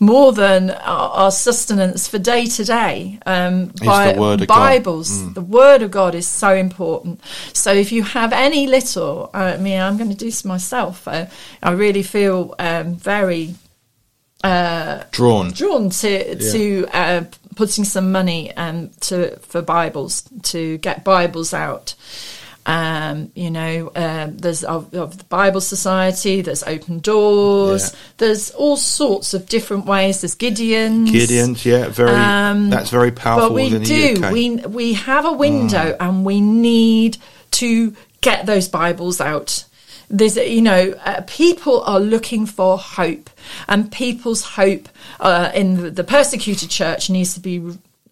[0.00, 3.18] more than our, our sustenance for day to day.
[3.26, 4.54] Um, the Word of God.
[4.56, 7.20] Bibles, the Word of God is so important.
[7.52, 11.06] So if you have any little, I mean, I'm going to do this myself.
[11.06, 11.26] Uh,
[11.62, 13.54] I really feel um, very
[14.42, 15.52] uh, Drawn.
[15.52, 17.24] drawn to to uh,
[17.56, 21.94] putting some money um, to for Bibles to get Bibles out.
[22.64, 26.42] Um, you know, um, there's of, of the Bible Society.
[26.42, 27.92] There's Open Doors.
[27.92, 27.98] Yeah.
[28.18, 30.20] There's all sorts of different ways.
[30.20, 31.10] There's Gideon's.
[31.10, 32.10] Gideon's, yeah, very.
[32.10, 34.28] Um, that's very powerful But we do.
[34.32, 37.18] We we have a window, and we need
[37.52, 39.64] to get those Bibles out.
[40.08, 43.30] There's, you know, uh, people are looking for hope,
[43.66, 44.88] and people's hope
[45.20, 47.58] uh, in the, the persecuted church needs to be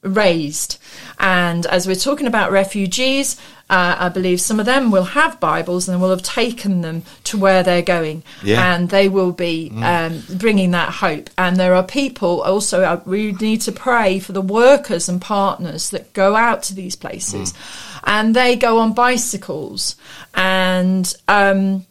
[0.03, 0.79] raised.
[1.19, 3.37] And as we're talking about refugees,
[3.69, 7.39] uh, I believe some of them will have Bibles and will have taken them to
[7.39, 8.75] where they're going, Yeah.
[8.75, 11.31] and they will be um, bringing that hope.
[11.39, 15.91] And there are people also, uh, we need to pray for the workers and partners
[15.91, 17.55] that go out to these places.
[18.03, 19.95] And they go on bicycles.
[20.35, 21.87] And um,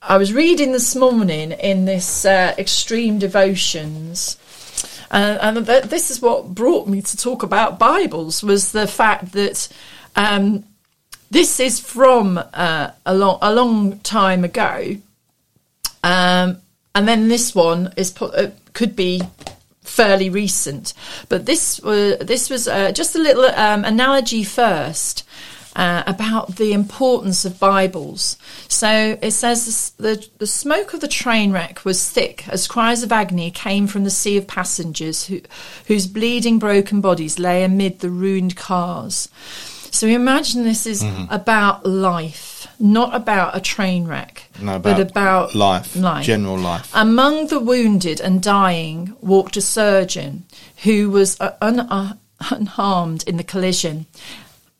[0.00, 4.38] I was reading this morning in this uh, Extreme Devotions.
[5.12, 9.68] And th- this is what brought me to talk about Bibles was the fact that
[10.16, 10.64] um,
[11.30, 14.96] this is from uh, a long a long time ago,
[16.02, 16.58] um,
[16.94, 19.22] and then this one is put, uh, could be
[19.82, 20.94] fairly recent.
[21.28, 25.24] But this was this was uh, just a little um, analogy first.
[25.74, 28.36] Uh, about the importance of Bibles.
[28.68, 33.10] So it says the, the smoke of the train wreck was thick as cries of
[33.10, 35.40] agony came from the sea of passengers who,
[35.86, 39.30] whose bleeding, broken bodies lay amid the ruined cars.
[39.90, 45.96] So imagine this is about life, not about a train wreck, No, but about life,
[45.96, 46.26] life.
[46.26, 46.90] general life.
[46.94, 50.44] Among the wounded and dying walked a surgeon
[50.84, 52.12] who was uh, un- uh,
[52.50, 54.04] unharmed in the collision.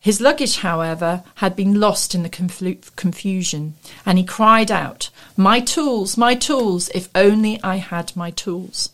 [0.03, 5.61] His luggage, however, had been lost in the conflu- confusion, and he cried out, My
[5.61, 8.91] tools, my tools, if only I had my tools.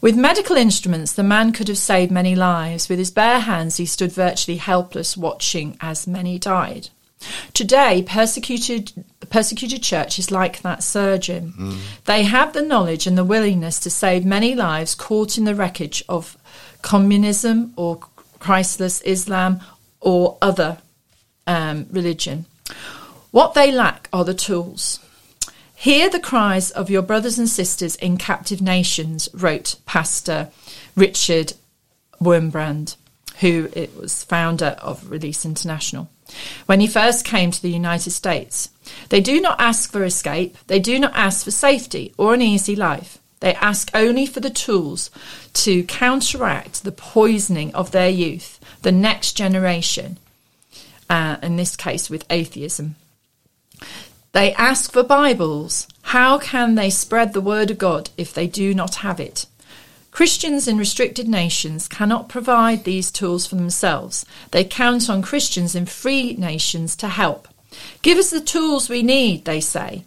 [0.00, 2.88] With medical instruments, the man could have saved many lives.
[2.88, 6.88] With his bare hands, he stood virtually helpless, watching as many died.
[7.52, 8.92] Today, persecuted
[9.28, 11.52] persecuted church is like that surgeon.
[11.58, 11.78] Mm.
[12.06, 16.02] They have the knowledge and the willingness to save many lives caught in the wreckage
[16.08, 16.38] of
[16.80, 18.00] communism or
[18.38, 19.60] Christless Islam
[20.00, 20.78] or other
[21.46, 22.46] um, religion.
[23.30, 25.00] What they lack are the tools.
[25.74, 30.50] Hear the cries of your brothers and sisters in captive nations, wrote Pastor
[30.94, 31.54] Richard
[32.20, 32.96] Wurmbrand,
[33.40, 36.10] who it was founder of Release International.
[36.66, 38.70] When he first came to the United States,
[39.08, 42.76] they do not ask for escape, they do not ask for safety or an easy
[42.76, 43.19] life.
[43.40, 45.10] They ask only for the tools
[45.54, 50.18] to counteract the poisoning of their youth, the next generation,
[51.08, 52.96] uh, in this case with atheism.
[54.32, 55.88] They ask for Bibles.
[56.02, 59.46] How can they spread the word of God if they do not have it?
[60.10, 64.26] Christians in restricted nations cannot provide these tools for themselves.
[64.50, 67.48] They count on Christians in free nations to help.
[68.02, 70.04] Give us the tools we need, they say,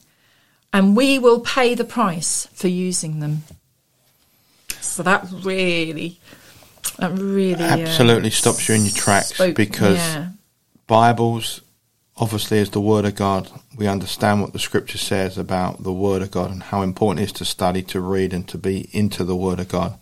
[0.73, 3.43] and we will pay the price for using them.
[4.81, 6.19] So that really,
[6.97, 10.29] that really uh, Absolutely stops you in your tracks spoke- because yeah.
[10.87, 11.61] Bibles,
[12.17, 13.49] obviously, is the Word of God.
[13.77, 17.25] We understand what the Scripture says about the Word of God and how important it
[17.25, 19.97] is to study, to read, and to be into the Word of God.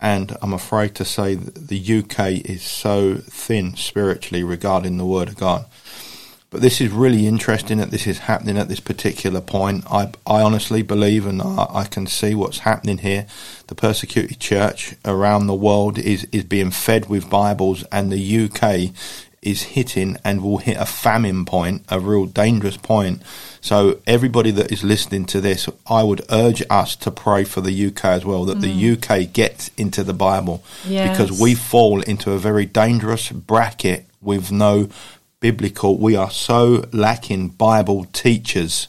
[0.00, 5.28] And I'm afraid to say that the UK is so thin spiritually regarding the Word
[5.28, 5.66] of God.
[6.50, 9.84] But this is really interesting that this is happening at this particular point.
[9.88, 13.26] I, I honestly believe, and I, I can see what's happening here.
[13.68, 18.92] The persecuted church around the world is, is being fed with Bibles, and the UK
[19.42, 23.22] is hitting and will hit a famine point, a real dangerous point.
[23.60, 27.86] So, everybody that is listening to this, I would urge us to pray for the
[27.86, 29.24] UK as well, that the mm.
[29.24, 30.64] UK gets into the Bible
[31.12, 34.88] because we fall into a very dangerous bracket with no
[35.40, 35.98] biblical.
[35.98, 38.88] We are so lacking Bible teachers,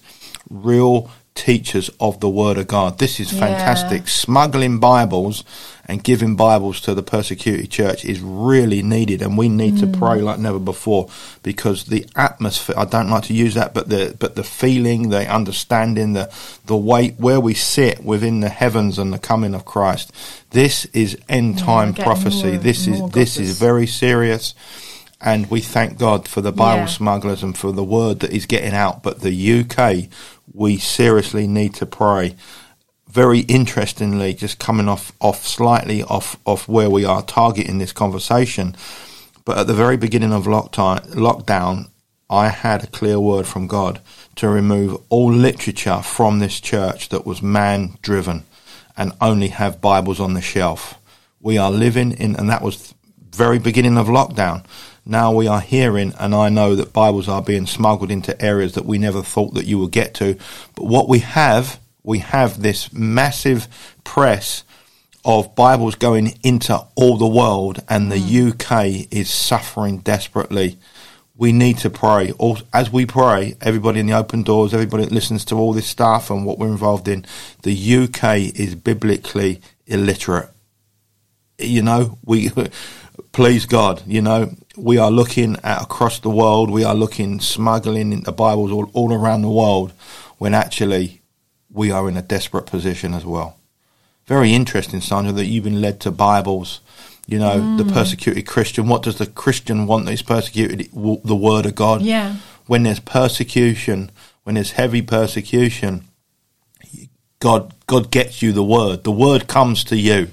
[0.49, 2.99] real teachers of the Word of God.
[2.99, 3.39] This is Yeah.
[3.39, 4.09] fantastic.
[4.09, 5.45] Smuggling Bibles
[5.87, 9.97] and giving Bibles to the persecuted church is really needed, and we need to mm.
[9.97, 11.07] pray like never before
[11.41, 12.75] because the atmosphere.
[12.77, 16.29] I don't like to use that, but the but the feeling, the understanding, the
[16.65, 20.11] the weight where we sit within the heavens and the coming of Christ.
[20.51, 22.51] This is end time getting prophecy.
[22.51, 24.53] more- this is more this is very serious
[25.21, 26.87] and we thank God for the Bible Yeah.
[26.87, 29.03] smugglers and for the word that is getting out.
[29.03, 30.09] But the UK,
[30.53, 32.35] we seriously need to pray.
[33.09, 38.75] Very interestingly, just coming off off slightly off off where we are targeting this conversation,
[39.45, 41.89] but at the very beginning of lockdown, lockdown,
[42.29, 43.99] I had a clear word from God
[44.35, 48.45] to remove all literature from this church that was man driven
[48.95, 50.95] and only have Bibles on the shelf.
[51.41, 52.93] We are living in, and that was
[53.31, 54.63] very beginning of lockdown.
[55.05, 58.85] Now we are hearing, and I know that Bibles are being smuggled into areas that
[58.85, 60.37] we never thought that you would get to.
[60.75, 63.67] But what we have, we have this massive
[64.03, 64.63] press
[65.25, 68.49] of Bibles going into all the world, and the hmm.
[68.49, 70.77] UK is suffering desperately.
[71.35, 72.33] We need to pray.
[72.71, 76.29] As we pray, everybody in the open doors, everybody that listens to all this stuff
[76.29, 77.25] and what we're involved in,
[77.63, 80.49] the UK is biblically illiterate.
[81.57, 82.51] You know, we
[83.31, 88.21] please God, you know, we are looking at across the world, we are looking smuggling
[88.21, 89.93] the Bibles all, all around the world
[90.37, 91.21] when actually
[91.71, 93.57] we are in a desperate position as well.
[94.25, 96.79] Very interesting, Sandra, that you've been led to Bibles.
[97.27, 97.77] You know, mm.
[97.77, 98.87] the persecuted Christian.
[98.87, 100.89] What does the Christian want that is persecuted?
[100.91, 102.01] The Word of God.
[102.01, 102.35] Yeah.
[102.65, 104.11] When there's persecution,
[104.43, 106.05] when there's heavy persecution,
[107.39, 109.03] God God gets you the Word.
[109.03, 110.29] The Word comes to you.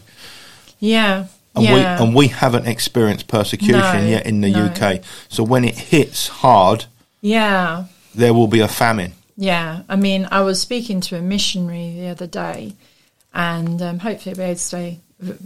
[0.78, 1.26] Yeah.
[1.58, 1.98] And yeah.
[2.00, 4.64] we and we haven't experienced persecution No, yet in the no.
[4.66, 5.02] UK.
[5.28, 6.86] So when it hits hard,
[7.20, 7.84] Yeah.
[8.14, 9.12] there will be a famine.
[9.36, 12.72] Yeah, I mean, I was speaking to a missionary the other day,
[13.32, 14.98] and um, hopefully I'll be able to say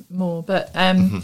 [0.09, 0.43] more.
[0.43, 1.23] But um,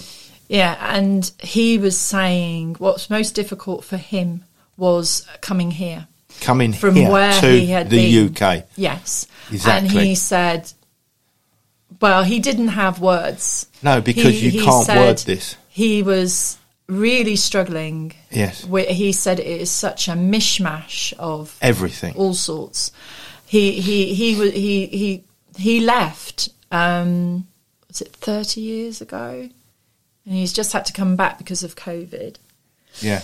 [0.48, 4.44] yeah, and he was saying what's most difficult for him
[4.76, 6.06] was coming here.
[6.42, 8.28] Coming From here where to he had the been.
[8.58, 8.64] UK.
[8.76, 9.88] Yes, Exactly.
[9.88, 10.70] And he said,
[12.00, 13.66] well, he didn't have words.
[13.82, 15.56] No, because He- you he can't word this.
[15.68, 18.12] He was really struggling.
[18.30, 18.64] Yes.
[18.88, 22.14] He said it is such a mishmash of Everything.
[22.16, 22.92] all sorts.
[23.46, 25.24] He he he wa- he he
[25.56, 26.48] he left.
[26.70, 27.46] Um,
[27.88, 29.48] was it thirty years ago?
[30.26, 32.36] And he's just had to come back because of COVID
[33.00, 33.22] Yeah.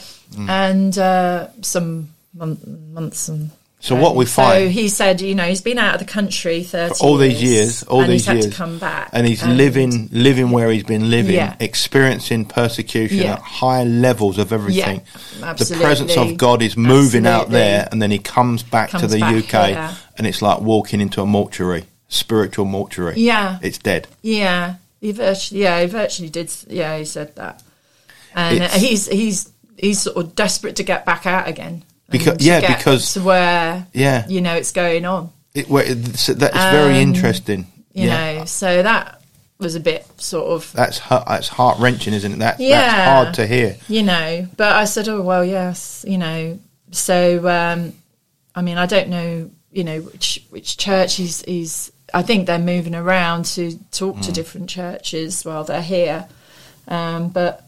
[0.49, 3.51] and uh, some month, months and.
[3.85, 4.65] So what um, we find?
[4.65, 7.43] so he said, you know, he's been out of the country thirty For all these
[7.43, 10.71] years, all and these he's had years, to come back, and he's living, living where
[10.71, 11.55] he's been living, Yeah.
[11.61, 13.35] experiencing persecution Yeah.
[13.35, 15.03] at high levels of everything.
[15.39, 16.35] Yeah, the presence of.
[16.39, 19.91] God is moving out there, and then he comes back to the back UK, here.
[20.17, 23.17] and it's like walking into a mortuary, spiritual mortuary.
[23.19, 23.59] Yeah.
[23.61, 24.09] it's dead.
[24.23, 26.51] Yeah, he virtually, yeah, he virtually did.
[26.71, 27.63] Yeah, he said that,
[28.35, 31.85] and It's- he's he's he's sort of desperate to get back out again.
[32.19, 34.27] Because- yeah, because- where Yeah.
[34.29, 35.31] you know it's going on.
[35.55, 37.67] It, well, it's, that's very Um, interesting.
[37.93, 39.21] You yeah, know, so that
[39.59, 42.39] was a bit sort of that's that's heart wrenching, isn't it?
[42.41, 42.81] That, Yeah.
[42.81, 43.77] that's hard to hear.
[43.89, 44.49] you know.
[44.57, 46.59] But I said, oh well, yes, you know.
[46.91, 47.93] So um,
[48.55, 51.93] I mean, I don't know, you know, which which church is he's.
[52.13, 54.23] I think they're moving around to talk Mm.
[54.27, 56.27] to different churches while they're here.
[56.87, 57.64] Um, but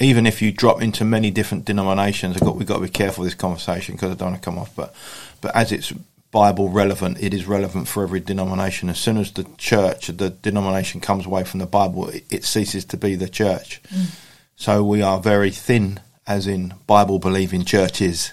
[0.00, 3.22] even if you drop into many different denominations, I've got, we've got to be careful
[3.22, 4.74] with this conversation because I don't want to come off.
[4.74, 4.94] But,
[5.40, 5.92] but as it's
[6.30, 8.88] Bible relevant, it is relevant for every denomination.
[8.88, 12.84] As soon as the church, the denomination comes away from the Bible, it, it ceases
[12.86, 13.82] to be the church.
[13.90, 14.18] Mm.
[14.56, 18.32] So we are very thin, as in Bible believing churches.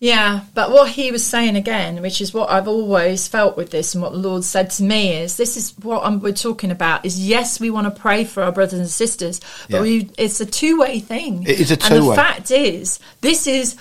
[0.00, 3.94] Yeah, but what he was saying again, which is what I've always felt with this,
[3.94, 7.04] and what the Lord said to me is, this is what I'm, we're talking about.
[7.04, 9.80] Is yes, we want to pray for our brothers and sisters, but Yeah.
[9.82, 11.42] we, it's a two way thing.
[11.42, 11.98] It is a And two-way.
[11.98, 13.74] And the fact is, this is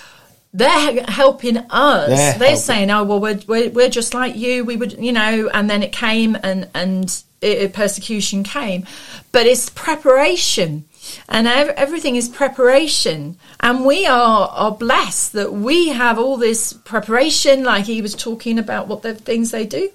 [0.53, 2.07] they're helping us.
[2.07, 2.55] They're They're, helping.
[2.55, 4.65] saying, "Oh well, we're, we're we're just like you.
[4.65, 8.87] We would, you know." And then it came, and and it, persecution came,
[9.31, 10.85] but it's preparation,
[11.29, 13.37] and ev- everything is preparation.
[13.59, 17.63] And we are are blessed that we have all this preparation.
[17.63, 19.89] Like he was talking about what the things they do,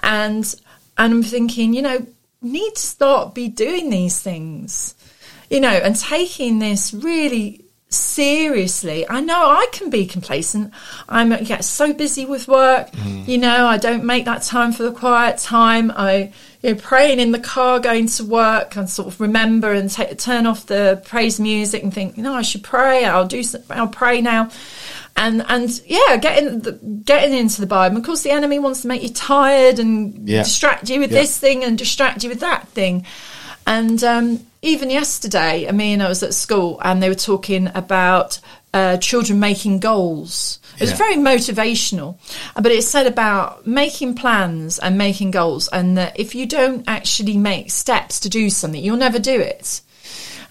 [0.00, 0.54] and
[0.98, 2.06] and I'm thinking, you know,
[2.42, 4.94] need to start be doing these things
[5.50, 9.06] you know, and taking this really seriously.
[9.10, 10.72] I know I can be complacent.
[11.08, 13.28] I'm I get so busy with work, mm-hmm.
[13.28, 15.92] you know, I don't make that time for the quiet time.
[15.94, 19.90] I you know, praying in the car going to work and sort of remember and
[20.18, 23.04] turn off the praise music and think, you know, I should pray.
[23.04, 23.42] I'll do.
[23.42, 24.50] some- I'll pray now.
[25.16, 27.96] And and yeah, getting the, getting into the Bible.
[27.98, 30.42] Of course, the enemy wants to make you tired and Yeah.
[30.42, 31.20] distract you with Yeah.
[31.20, 33.04] this thing and distract you with that thing.
[33.66, 38.38] And um, even yesterday, I mean, I was at school and they were talking about
[38.72, 40.58] uh, children making goals.
[40.80, 40.96] It was Yeah.
[40.96, 42.16] very motivational,
[42.54, 47.36] but it said about making plans and making goals, and that if you don't actually
[47.36, 49.82] make steps to do something, you'll never do it.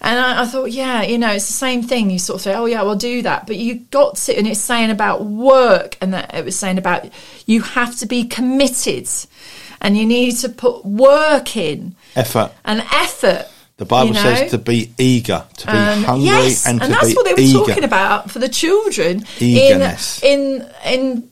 [0.02, 2.08] And I, I thought, yeah, you know, it's the same thing.
[2.10, 3.46] You sort of say, oh, yeah, we'll do that.
[3.46, 7.10] But you got to, and it's saying about work, and that it was saying about
[7.44, 9.08] you have to be committed
[9.82, 12.52] and you need to put work in Effort.
[12.64, 13.46] and effort.
[13.80, 14.34] The Bible you know?
[14.34, 17.40] says to be eager, to be Um, hungry, yes, and to that's what they were
[17.40, 17.58] eager.
[17.60, 20.22] talking about for the children Eagerness.
[20.22, 21.30] in in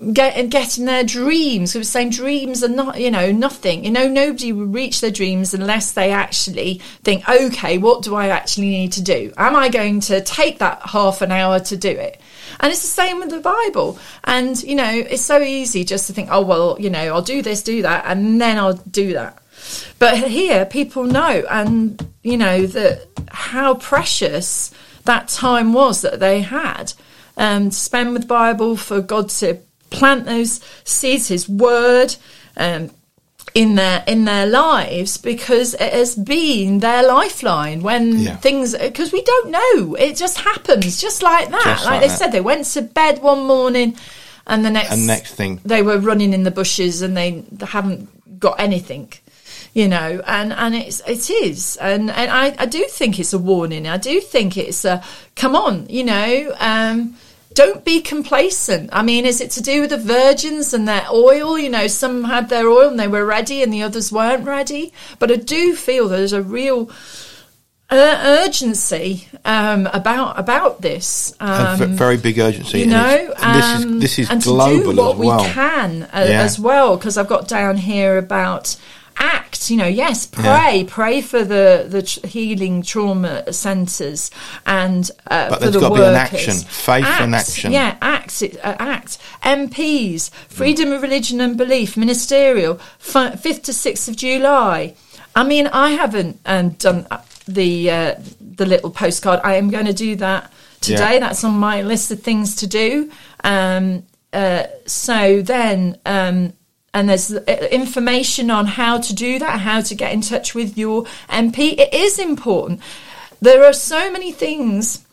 [0.00, 1.72] in get, getting their dreams.
[1.72, 3.84] It was saying dreams are not, you know, nothing.
[3.84, 8.26] You know, nobody will reach their dreams unless they actually think, okay, what do I
[8.26, 9.32] actually need to do?
[9.36, 12.20] Am I going to take that half an hour to do it?
[12.58, 14.00] And it's the same with the Bible.
[14.24, 17.40] And, you know, it's so easy just to think, oh, well, you know, I'll do
[17.40, 19.38] this, do that, and then I'll do that.
[19.98, 24.70] But here, people know, and, you know, that how precious
[25.04, 26.92] that time was that they had
[27.36, 29.58] um, to spend with the Bible, for God to
[29.90, 32.14] plant those seeds, His Word,
[32.56, 32.90] um,
[33.54, 38.36] in their in their lives because it has been their lifeline when Yeah.
[38.36, 42.08] things because we don't know it just happens just like that Just like, like they
[42.08, 42.18] that.
[42.18, 43.96] said they went to bed one morning
[44.48, 47.66] and the next And next thing, they were running in the bushes and they, they
[47.66, 49.12] haven't got anything
[49.74, 53.38] you know and and it's it is and and I, I do think it's a
[53.38, 55.02] warning i do think it's a
[55.36, 57.16] come on you know um
[57.54, 58.90] don't be complacent.
[58.92, 61.56] I mean, is it to do with the virgins and their oil?
[61.56, 64.92] You know, some had their oil and they were ready and the others weren't ready.
[65.20, 66.90] But I do feel there's a real
[67.90, 71.32] uh, urgency um, about about this.
[71.40, 71.44] a
[71.80, 72.78] Um, very big urgency.
[72.78, 75.38] you and know, and this um, is this is and global to do what well.
[75.44, 76.42] we can uh, Yeah.
[76.42, 78.74] as well, because I've got down here about
[79.18, 79.70] act.
[79.70, 84.30] You know, yes, pray, pray for the the tr- healing trauma centres
[84.66, 86.34] and uh, But for there's the gotta be an workers.
[86.48, 87.72] action, faith and action.
[87.72, 89.18] Yeah, act, uh, act.
[89.42, 94.94] MPs, freedom of religion and belief, ministerial, fi- fifth to sixth of July.
[95.36, 99.40] I mean, I haven't um, done uh, the uh, the little postcard.
[99.44, 101.14] I am going to do that today.
[101.14, 101.20] Yeah.
[101.20, 103.10] That's on my list of things to do.
[103.42, 106.52] Um, uh, so then, um,
[106.94, 110.78] and there's uh, information on how to do that, how to get in touch with
[110.78, 111.76] your MP.
[111.78, 112.80] It is important.
[113.42, 115.04] There are so many things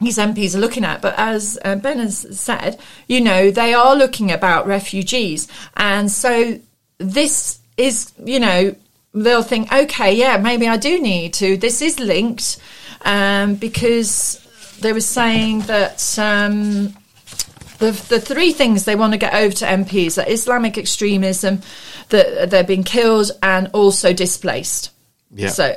[0.00, 1.02] these MPs are looking at.
[1.02, 5.48] But as uh, Ben has said, you know, they are looking about refugees.
[5.76, 6.58] And so
[6.98, 8.74] this is, you know,
[9.12, 11.56] they'll think, okay, yeah, maybe I do need to.
[11.56, 12.58] This is linked
[13.04, 14.40] um, because
[14.80, 16.18] they were saying that.
[16.18, 16.94] Um,
[17.78, 21.60] the, the three things they want to get over to MPs are Islamic extremism,
[22.10, 24.90] that they're being killed and also displaced.
[25.34, 25.48] Yeah.
[25.48, 25.76] So,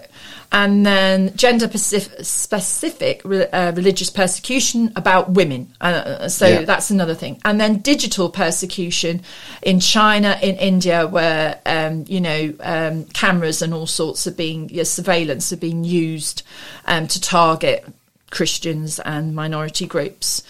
[0.52, 5.74] and then gender specific, uh, religious persecution about women.
[5.82, 6.62] Uh, so Yeah.
[6.62, 7.40] that's another thing.
[7.46, 9.22] And then digital persecution
[9.62, 14.70] in China, in India, where um, you know um, cameras and all sorts of being
[14.72, 16.44] yeah, surveillance are being used
[16.86, 17.86] um, to target
[18.32, 20.44] Christians and minority groups.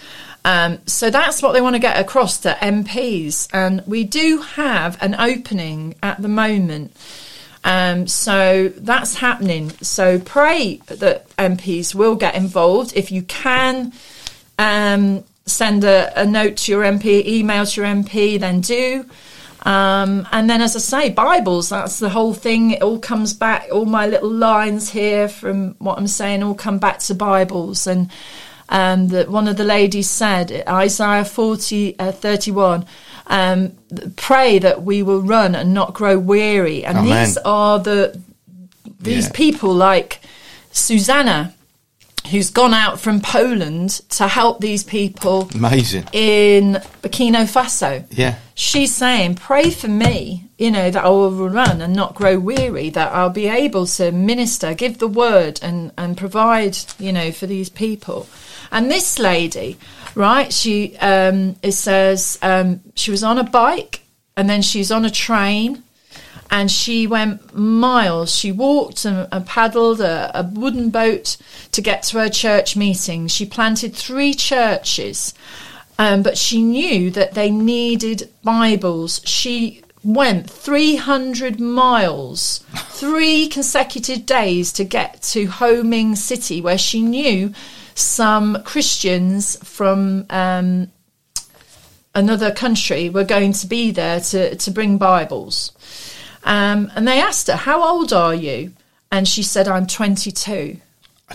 [0.45, 5.01] Um, so that's what they want to get across to MPs, and we do have
[5.01, 6.95] an opening at the moment.
[7.63, 9.69] Um, so that's happening.
[9.81, 12.93] So pray that MPs will get involved.
[12.95, 13.91] If you can
[14.57, 19.05] um, send a, a note to your MP, email to your MP, then do.
[19.63, 22.71] Um, and then, as I say, Bibles, that's the whole thing.
[22.71, 26.79] It all comes back, all my little lines here from what I'm saying all come
[26.79, 27.85] back to Bibles.
[27.85, 28.09] And
[28.69, 32.85] um, that one of the ladies said, Isaiah 40, uh, 31,
[33.27, 33.73] um,
[34.15, 36.85] pray that we will run and not grow weary.
[36.85, 37.25] And Amen.
[37.25, 38.19] these are the
[39.01, 39.31] these Yeah.
[39.33, 40.19] people like
[40.71, 41.53] Susanna,
[42.31, 46.05] who's gone out from Poland to help these people Amazing.
[46.11, 48.03] in Burkina Faso.
[48.11, 48.35] Yeah.
[48.55, 52.89] She's saying, Pray for me, you know, that I will run and not grow weary,
[52.91, 57.47] that I'll be able to minister, give the word and, and provide, you know, for
[57.47, 58.27] these people.
[58.71, 59.77] And this lady,
[60.15, 64.01] right, she um, it says um, she was on a bike
[64.37, 65.83] and then she's on a train
[66.51, 68.35] and she went miles.
[68.35, 71.37] She walked and, and paddled a, a wooden boat
[71.71, 73.27] to get to her church meeting.
[73.27, 75.33] She planted three churches,
[75.97, 79.21] um, but she knew that they needed Bibles.
[79.25, 87.01] She went 300 miles, three consecutive days to get to Ho Minh City, where she
[87.01, 87.53] knew
[87.99, 90.91] some Christians from um,
[92.15, 95.71] another country were going to be there to, to bring Bibles.
[96.43, 98.73] Um, and they asked her, How old are you?
[99.11, 100.77] And she said, I'm 22.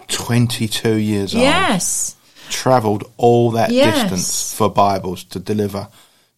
[0.09, 1.43] 22 years old.
[1.43, 2.17] Yes.
[2.49, 4.03] Travelled all that Yes.
[4.03, 5.89] distance for Bibles to deliver,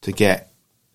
[0.03, 0.53] to get.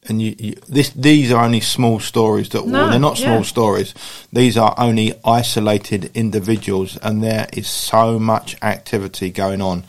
[0.10, 3.42] And you, you, this, these are only small stories that No, they're not small yeah.
[3.44, 3.94] stories.
[4.34, 9.84] These are only isolated individuals, and there is so much activity going on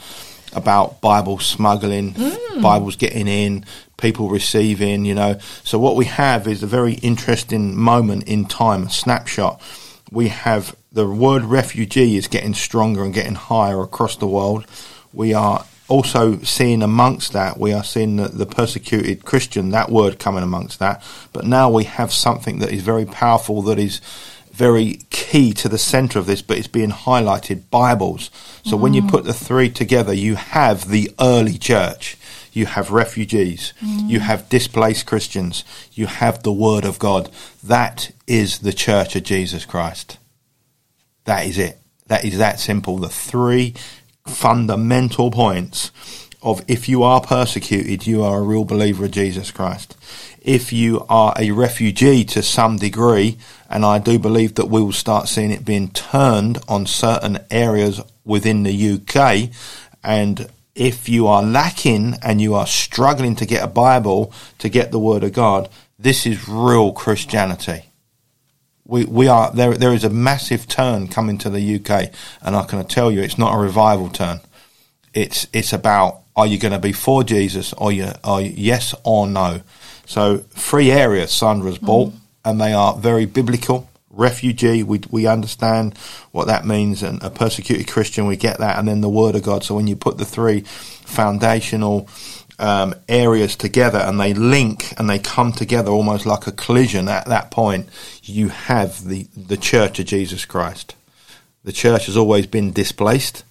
[0.52, 2.60] about Bible smuggling, Hmm.
[2.60, 3.64] Bibles getting in,
[3.96, 5.06] people receiving.
[5.06, 9.62] You know, so what we have is a very interesting moment in time, a snapshot.
[10.10, 14.66] We have the word refugee is getting stronger and getting higher across the world.
[15.14, 20.18] We are also seeing amongst that, we are seeing the, the persecuted Christian, that word
[20.18, 21.04] coming amongst that.
[21.34, 24.00] But now we have something that is very powerful, that is
[24.52, 28.30] very key to the center of this, but it's being highlighted Bibles.
[28.64, 29.10] So when you mm.
[29.10, 32.16] put the three together, you have the early church.
[32.54, 33.74] You have refugees.
[33.80, 34.08] Mm.
[34.08, 35.62] You have displaced Christians.
[35.92, 37.30] You have the Word of God.
[37.62, 40.18] That is the church of Jesus Christ.
[41.24, 41.78] That is it.
[42.06, 42.98] That is that simple.
[42.98, 43.74] The three
[44.26, 45.90] fundamental points
[46.42, 49.96] of if you are persecuted, you are a real believer of Jesus Christ.
[50.40, 53.38] If you are a refugee to some degree,
[53.70, 58.00] and I do believe that we will start seeing it being turned on certain areas
[58.24, 59.50] within the UK,
[60.02, 64.90] and if you are lacking and you are struggling to get a Bible, to get
[64.90, 65.68] the Word of God,
[65.98, 67.91] this is real Christianity
[68.84, 69.74] we we are there.
[69.74, 72.10] There is a massive turn coming to the UK,
[72.42, 74.40] and I can tell you, it's not a revival turn.
[75.14, 78.94] It's it's about are you going to be for Jesus or you are you, yes
[79.04, 79.62] or no.
[80.06, 82.18] So three areas Sandra's bought, mm.
[82.44, 83.88] and they are very biblical.
[84.10, 85.96] Refugee, we we understand
[86.32, 89.42] what that means, and a persecuted Christian, we get that, and then the Word of
[89.42, 89.64] God.
[89.64, 92.08] So when you put the three foundational
[92.62, 97.26] um, areas together and they link and they come together almost like a collision at
[97.26, 97.88] that point,
[98.22, 100.94] you have the, the church of Jesus Christ.
[101.64, 103.44] The church has always been displaced.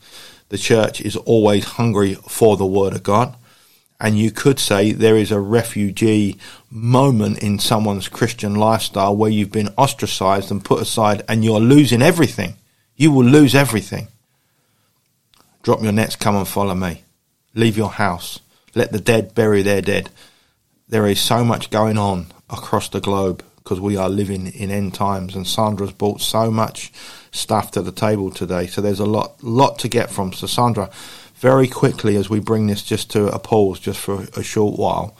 [0.47, 3.36] The church is always hungry for the word of God.
[3.99, 6.38] And you could say there is a refugee
[6.70, 12.01] moment in someone's Christian lifestyle where you've been ostracized and put aside and you're losing
[12.01, 12.55] everything.
[12.95, 14.07] You will lose everything.
[15.64, 17.03] Drop your nets, come and follow me.
[17.53, 18.39] Leave your house
[18.76, 20.09] let the dead bury their dead.
[20.89, 24.93] There is so much going on across the globe because we are living in end
[24.93, 26.91] times, and Sandra's brought so much
[27.32, 28.67] stuff to the table today.
[28.67, 30.34] So there's a lot, lot to get from.
[30.34, 30.89] So Sandra,
[31.36, 35.15] very quickly as we bring this just to a pause, just for a short while,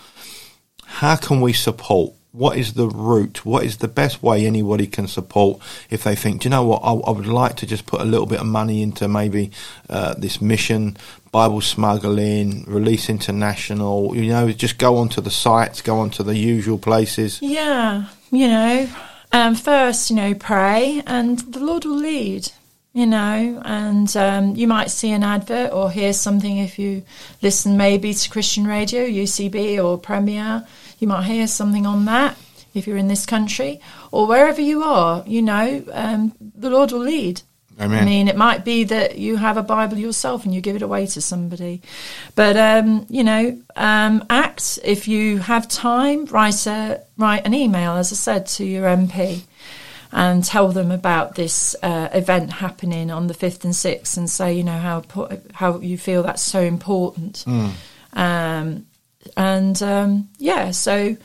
[0.86, 3.46] how can we support what is the route?
[3.46, 5.60] What is the best way anybody can support
[5.90, 8.06] if they think, do you know what, I, I would like to just put a
[8.06, 9.52] little bit of money into maybe
[9.90, 10.98] uh, this mission,
[11.32, 16.78] Bible smuggling, Release International, you know, just go onto the sites, go onto the usual
[16.78, 17.40] places.
[17.42, 18.90] Yeah, you know,
[19.34, 22.50] um, first, you know, pray and the Lord will lead
[22.94, 27.04] you know, and um, you might see an advert or hear something if you
[27.42, 30.68] listen maybe to Christian radio, UCB or Premier.
[31.02, 32.38] You might hear something on that
[32.76, 33.82] if you're in this country
[34.12, 37.42] or wherever you are, you know, um, the Lord will lead.
[37.80, 38.04] Amen.
[38.04, 40.84] I mean, it might be that you have a Bible yourself and you give it
[40.84, 41.82] away to somebody.
[42.36, 47.94] But, um, you know, um, act if you have time, write, a, write an email,
[47.94, 49.42] as I said, to your MP
[50.12, 54.54] and tell them about this uh, event happening on the 5th and 6th and say,
[54.54, 55.04] you know, how,
[55.54, 57.44] how you feel that's so important.
[57.48, 57.72] Mm.
[58.14, 58.86] Um,
[59.38, 61.18] and um, yeah, so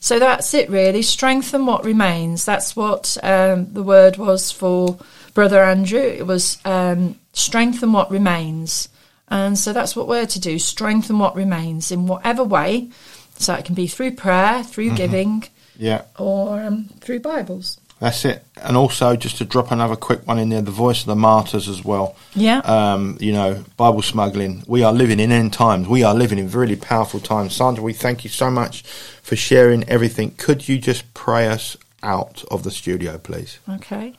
[0.00, 1.02] so that's it really.
[1.02, 2.44] Strengthen what remains.
[2.44, 4.98] That's what um, the word was for
[5.34, 6.00] Brother Andrew.
[6.00, 8.88] It was um, strengthen what remains.
[9.28, 12.90] And so that's what we're to do strengthen what remains in whatever way.
[13.36, 14.96] So it can be through prayer, through mm-hmm.
[14.96, 15.44] giving,
[15.78, 17.79] yeah, or um, through Bibles.
[18.00, 18.42] That's it.
[18.56, 21.68] And also, just to drop another quick one in there, the voice of the martyrs
[21.68, 22.16] as well.
[22.34, 22.58] Yeah.
[22.60, 24.64] Um, you know, Bible smuggling.
[24.66, 25.86] We are living in end times.
[25.86, 27.54] We are living in really powerful times.
[27.54, 30.32] Sandra, we thank you so much for sharing everything.
[30.38, 33.58] Could you just pray us out of the studio, please?
[33.68, 34.14] Okay.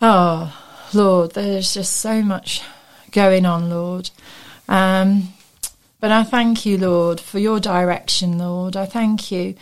[0.00, 0.56] Oh,
[0.94, 2.62] Lord, there's just so much
[3.10, 4.10] going on, Lord.
[4.68, 5.34] Um,
[5.98, 8.76] but I thank you, Lord, for your direction, Lord.
[8.76, 9.56] I thank you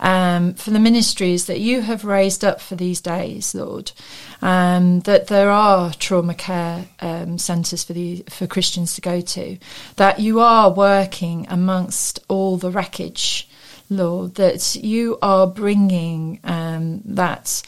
[0.00, 3.92] um, for the ministries that you have raised up for these days, Lord.
[4.40, 9.58] Um, that there are trauma care um, centres for the for Christians to go to.
[9.96, 13.48] That you are working amongst all the wreckage,
[13.90, 14.36] Lord.
[14.36, 17.62] That you are bringing um, that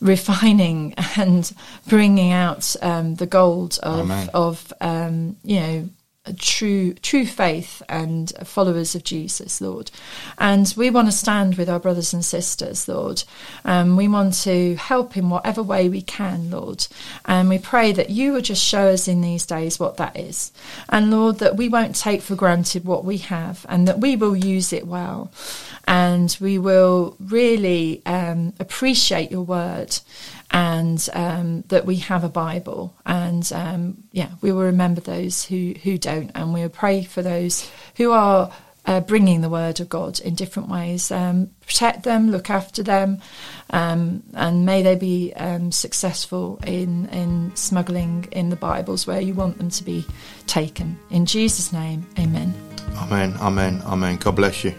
[0.00, 1.52] refining and
[1.86, 5.88] bringing out um, the gold of of um, you know
[6.34, 9.90] true true faith and followers of Jesus, Lord.
[10.38, 13.24] And we want to stand with our brothers and sisters, Lord.
[13.64, 16.86] Um, we want to help in whatever way we can, Lord.
[17.24, 20.52] And we pray that you will just show us in these days what that is.
[20.88, 24.36] And Lord, that we won't take for granted what we have and that we will
[24.36, 25.30] use it well.
[25.88, 29.98] And we will really um, appreciate your word
[30.50, 32.94] and um, that we have a Bible.
[33.04, 37.70] And um, yeah, we will remember those who, who don't, and we'll pray for those
[37.96, 38.52] who are
[38.86, 41.10] uh, bringing the word of God in different ways.
[41.10, 43.20] Um, protect them, look after them,
[43.70, 49.34] um, and may they be um, successful in, in smuggling in the Bibles where you
[49.34, 50.06] want them to be
[50.46, 50.98] taken.
[51.10, 52.54] In Jesus' name, amen.
[52.98, 54.16] Amen, amen, amen.
[54.16, 54.74] God bless you.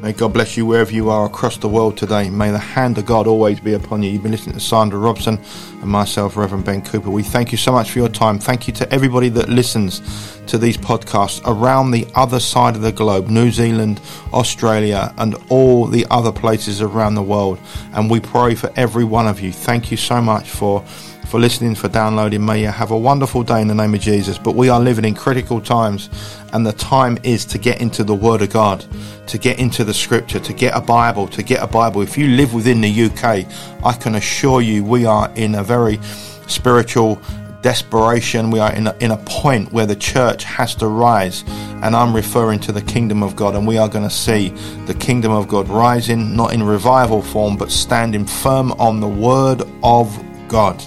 [0.00, 2.30] May God bless you wherever you are across the world today.
[2.30, 4.10] May the hand of God always be upon you.
[4.10, 5.38] You've been listening to Sandra Robson
[5.82, 7.10] and myself, Reverend Ben Cooper.
[7.10, 8.38] We thank you so much for your time.
[8.38, 10.00] Thank you to everybody that listens
[10.46, 14.00] to these podcasts around the other side of the globe New Zealand,
[14.32, 17.58] Australia, and all the other places around the world.
[17.92, 19.52] And we pray for every one of you.
[19.52, 20.82] Thank you so much for
[21.30, 22.44] for listening, for downloading.
[22.44, 24.36] May you have a wonderful day in the name of Jesus.
[24.36, 26.10] But we are living in critical times,
[26.52, 28.84] and the time is to get into the Word of God,
[29.28, 32.02] to get into the Scripture, to get a Bible, to get a Bible.
[32.02, 33.46] If you live within the UK,
[33.84, 36.00] I can assure you we are in a very
[36.48, 37.22] spiritual
[37.62, 38.50] desperation.
[38.50, 41.44] We are in a, in a point where the church has to rise,
[41.84, 43.54] and I'm referring to the kingdom of God.
[43.54, 44.48] And we are going to see
[44.86, 49.62] the kingdom of God rising, not in revival form, but standing firm on the word
[49.84, 50.82] of God.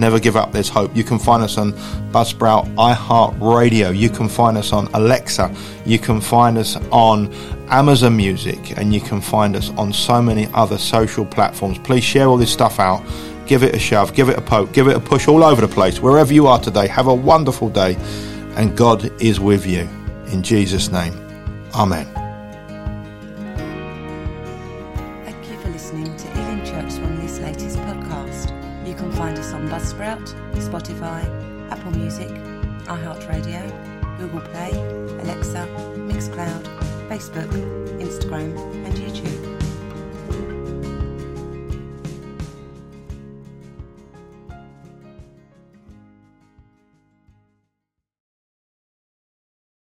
[0.00, 0.96] Never give up, there's hope.
[0.96, 1.72] You can find us on
[2.10, 3.94] Buzzsprout, iHeartRadio.
[3.94, 5.54] You can find us on Alexa.
[5.84, 7.30] You can find us on
[7.68, 8.78] Amazon Music.
[8.78, 11.78] And you can find us on so many other social platforms.
[11.80, 13.04] Please share all this stuff out.
[13.46, 15.68] Give it a shove, give it a poke, give it a push all over the
[15.68, 16.00] place.
[16.00, 17.96] Wherever you are today, have a wonderful day.
[18.56, 19.86] And God is with you.
[20.32, 21.12] In Jesus' name,
[21.74, 22.19] Amen.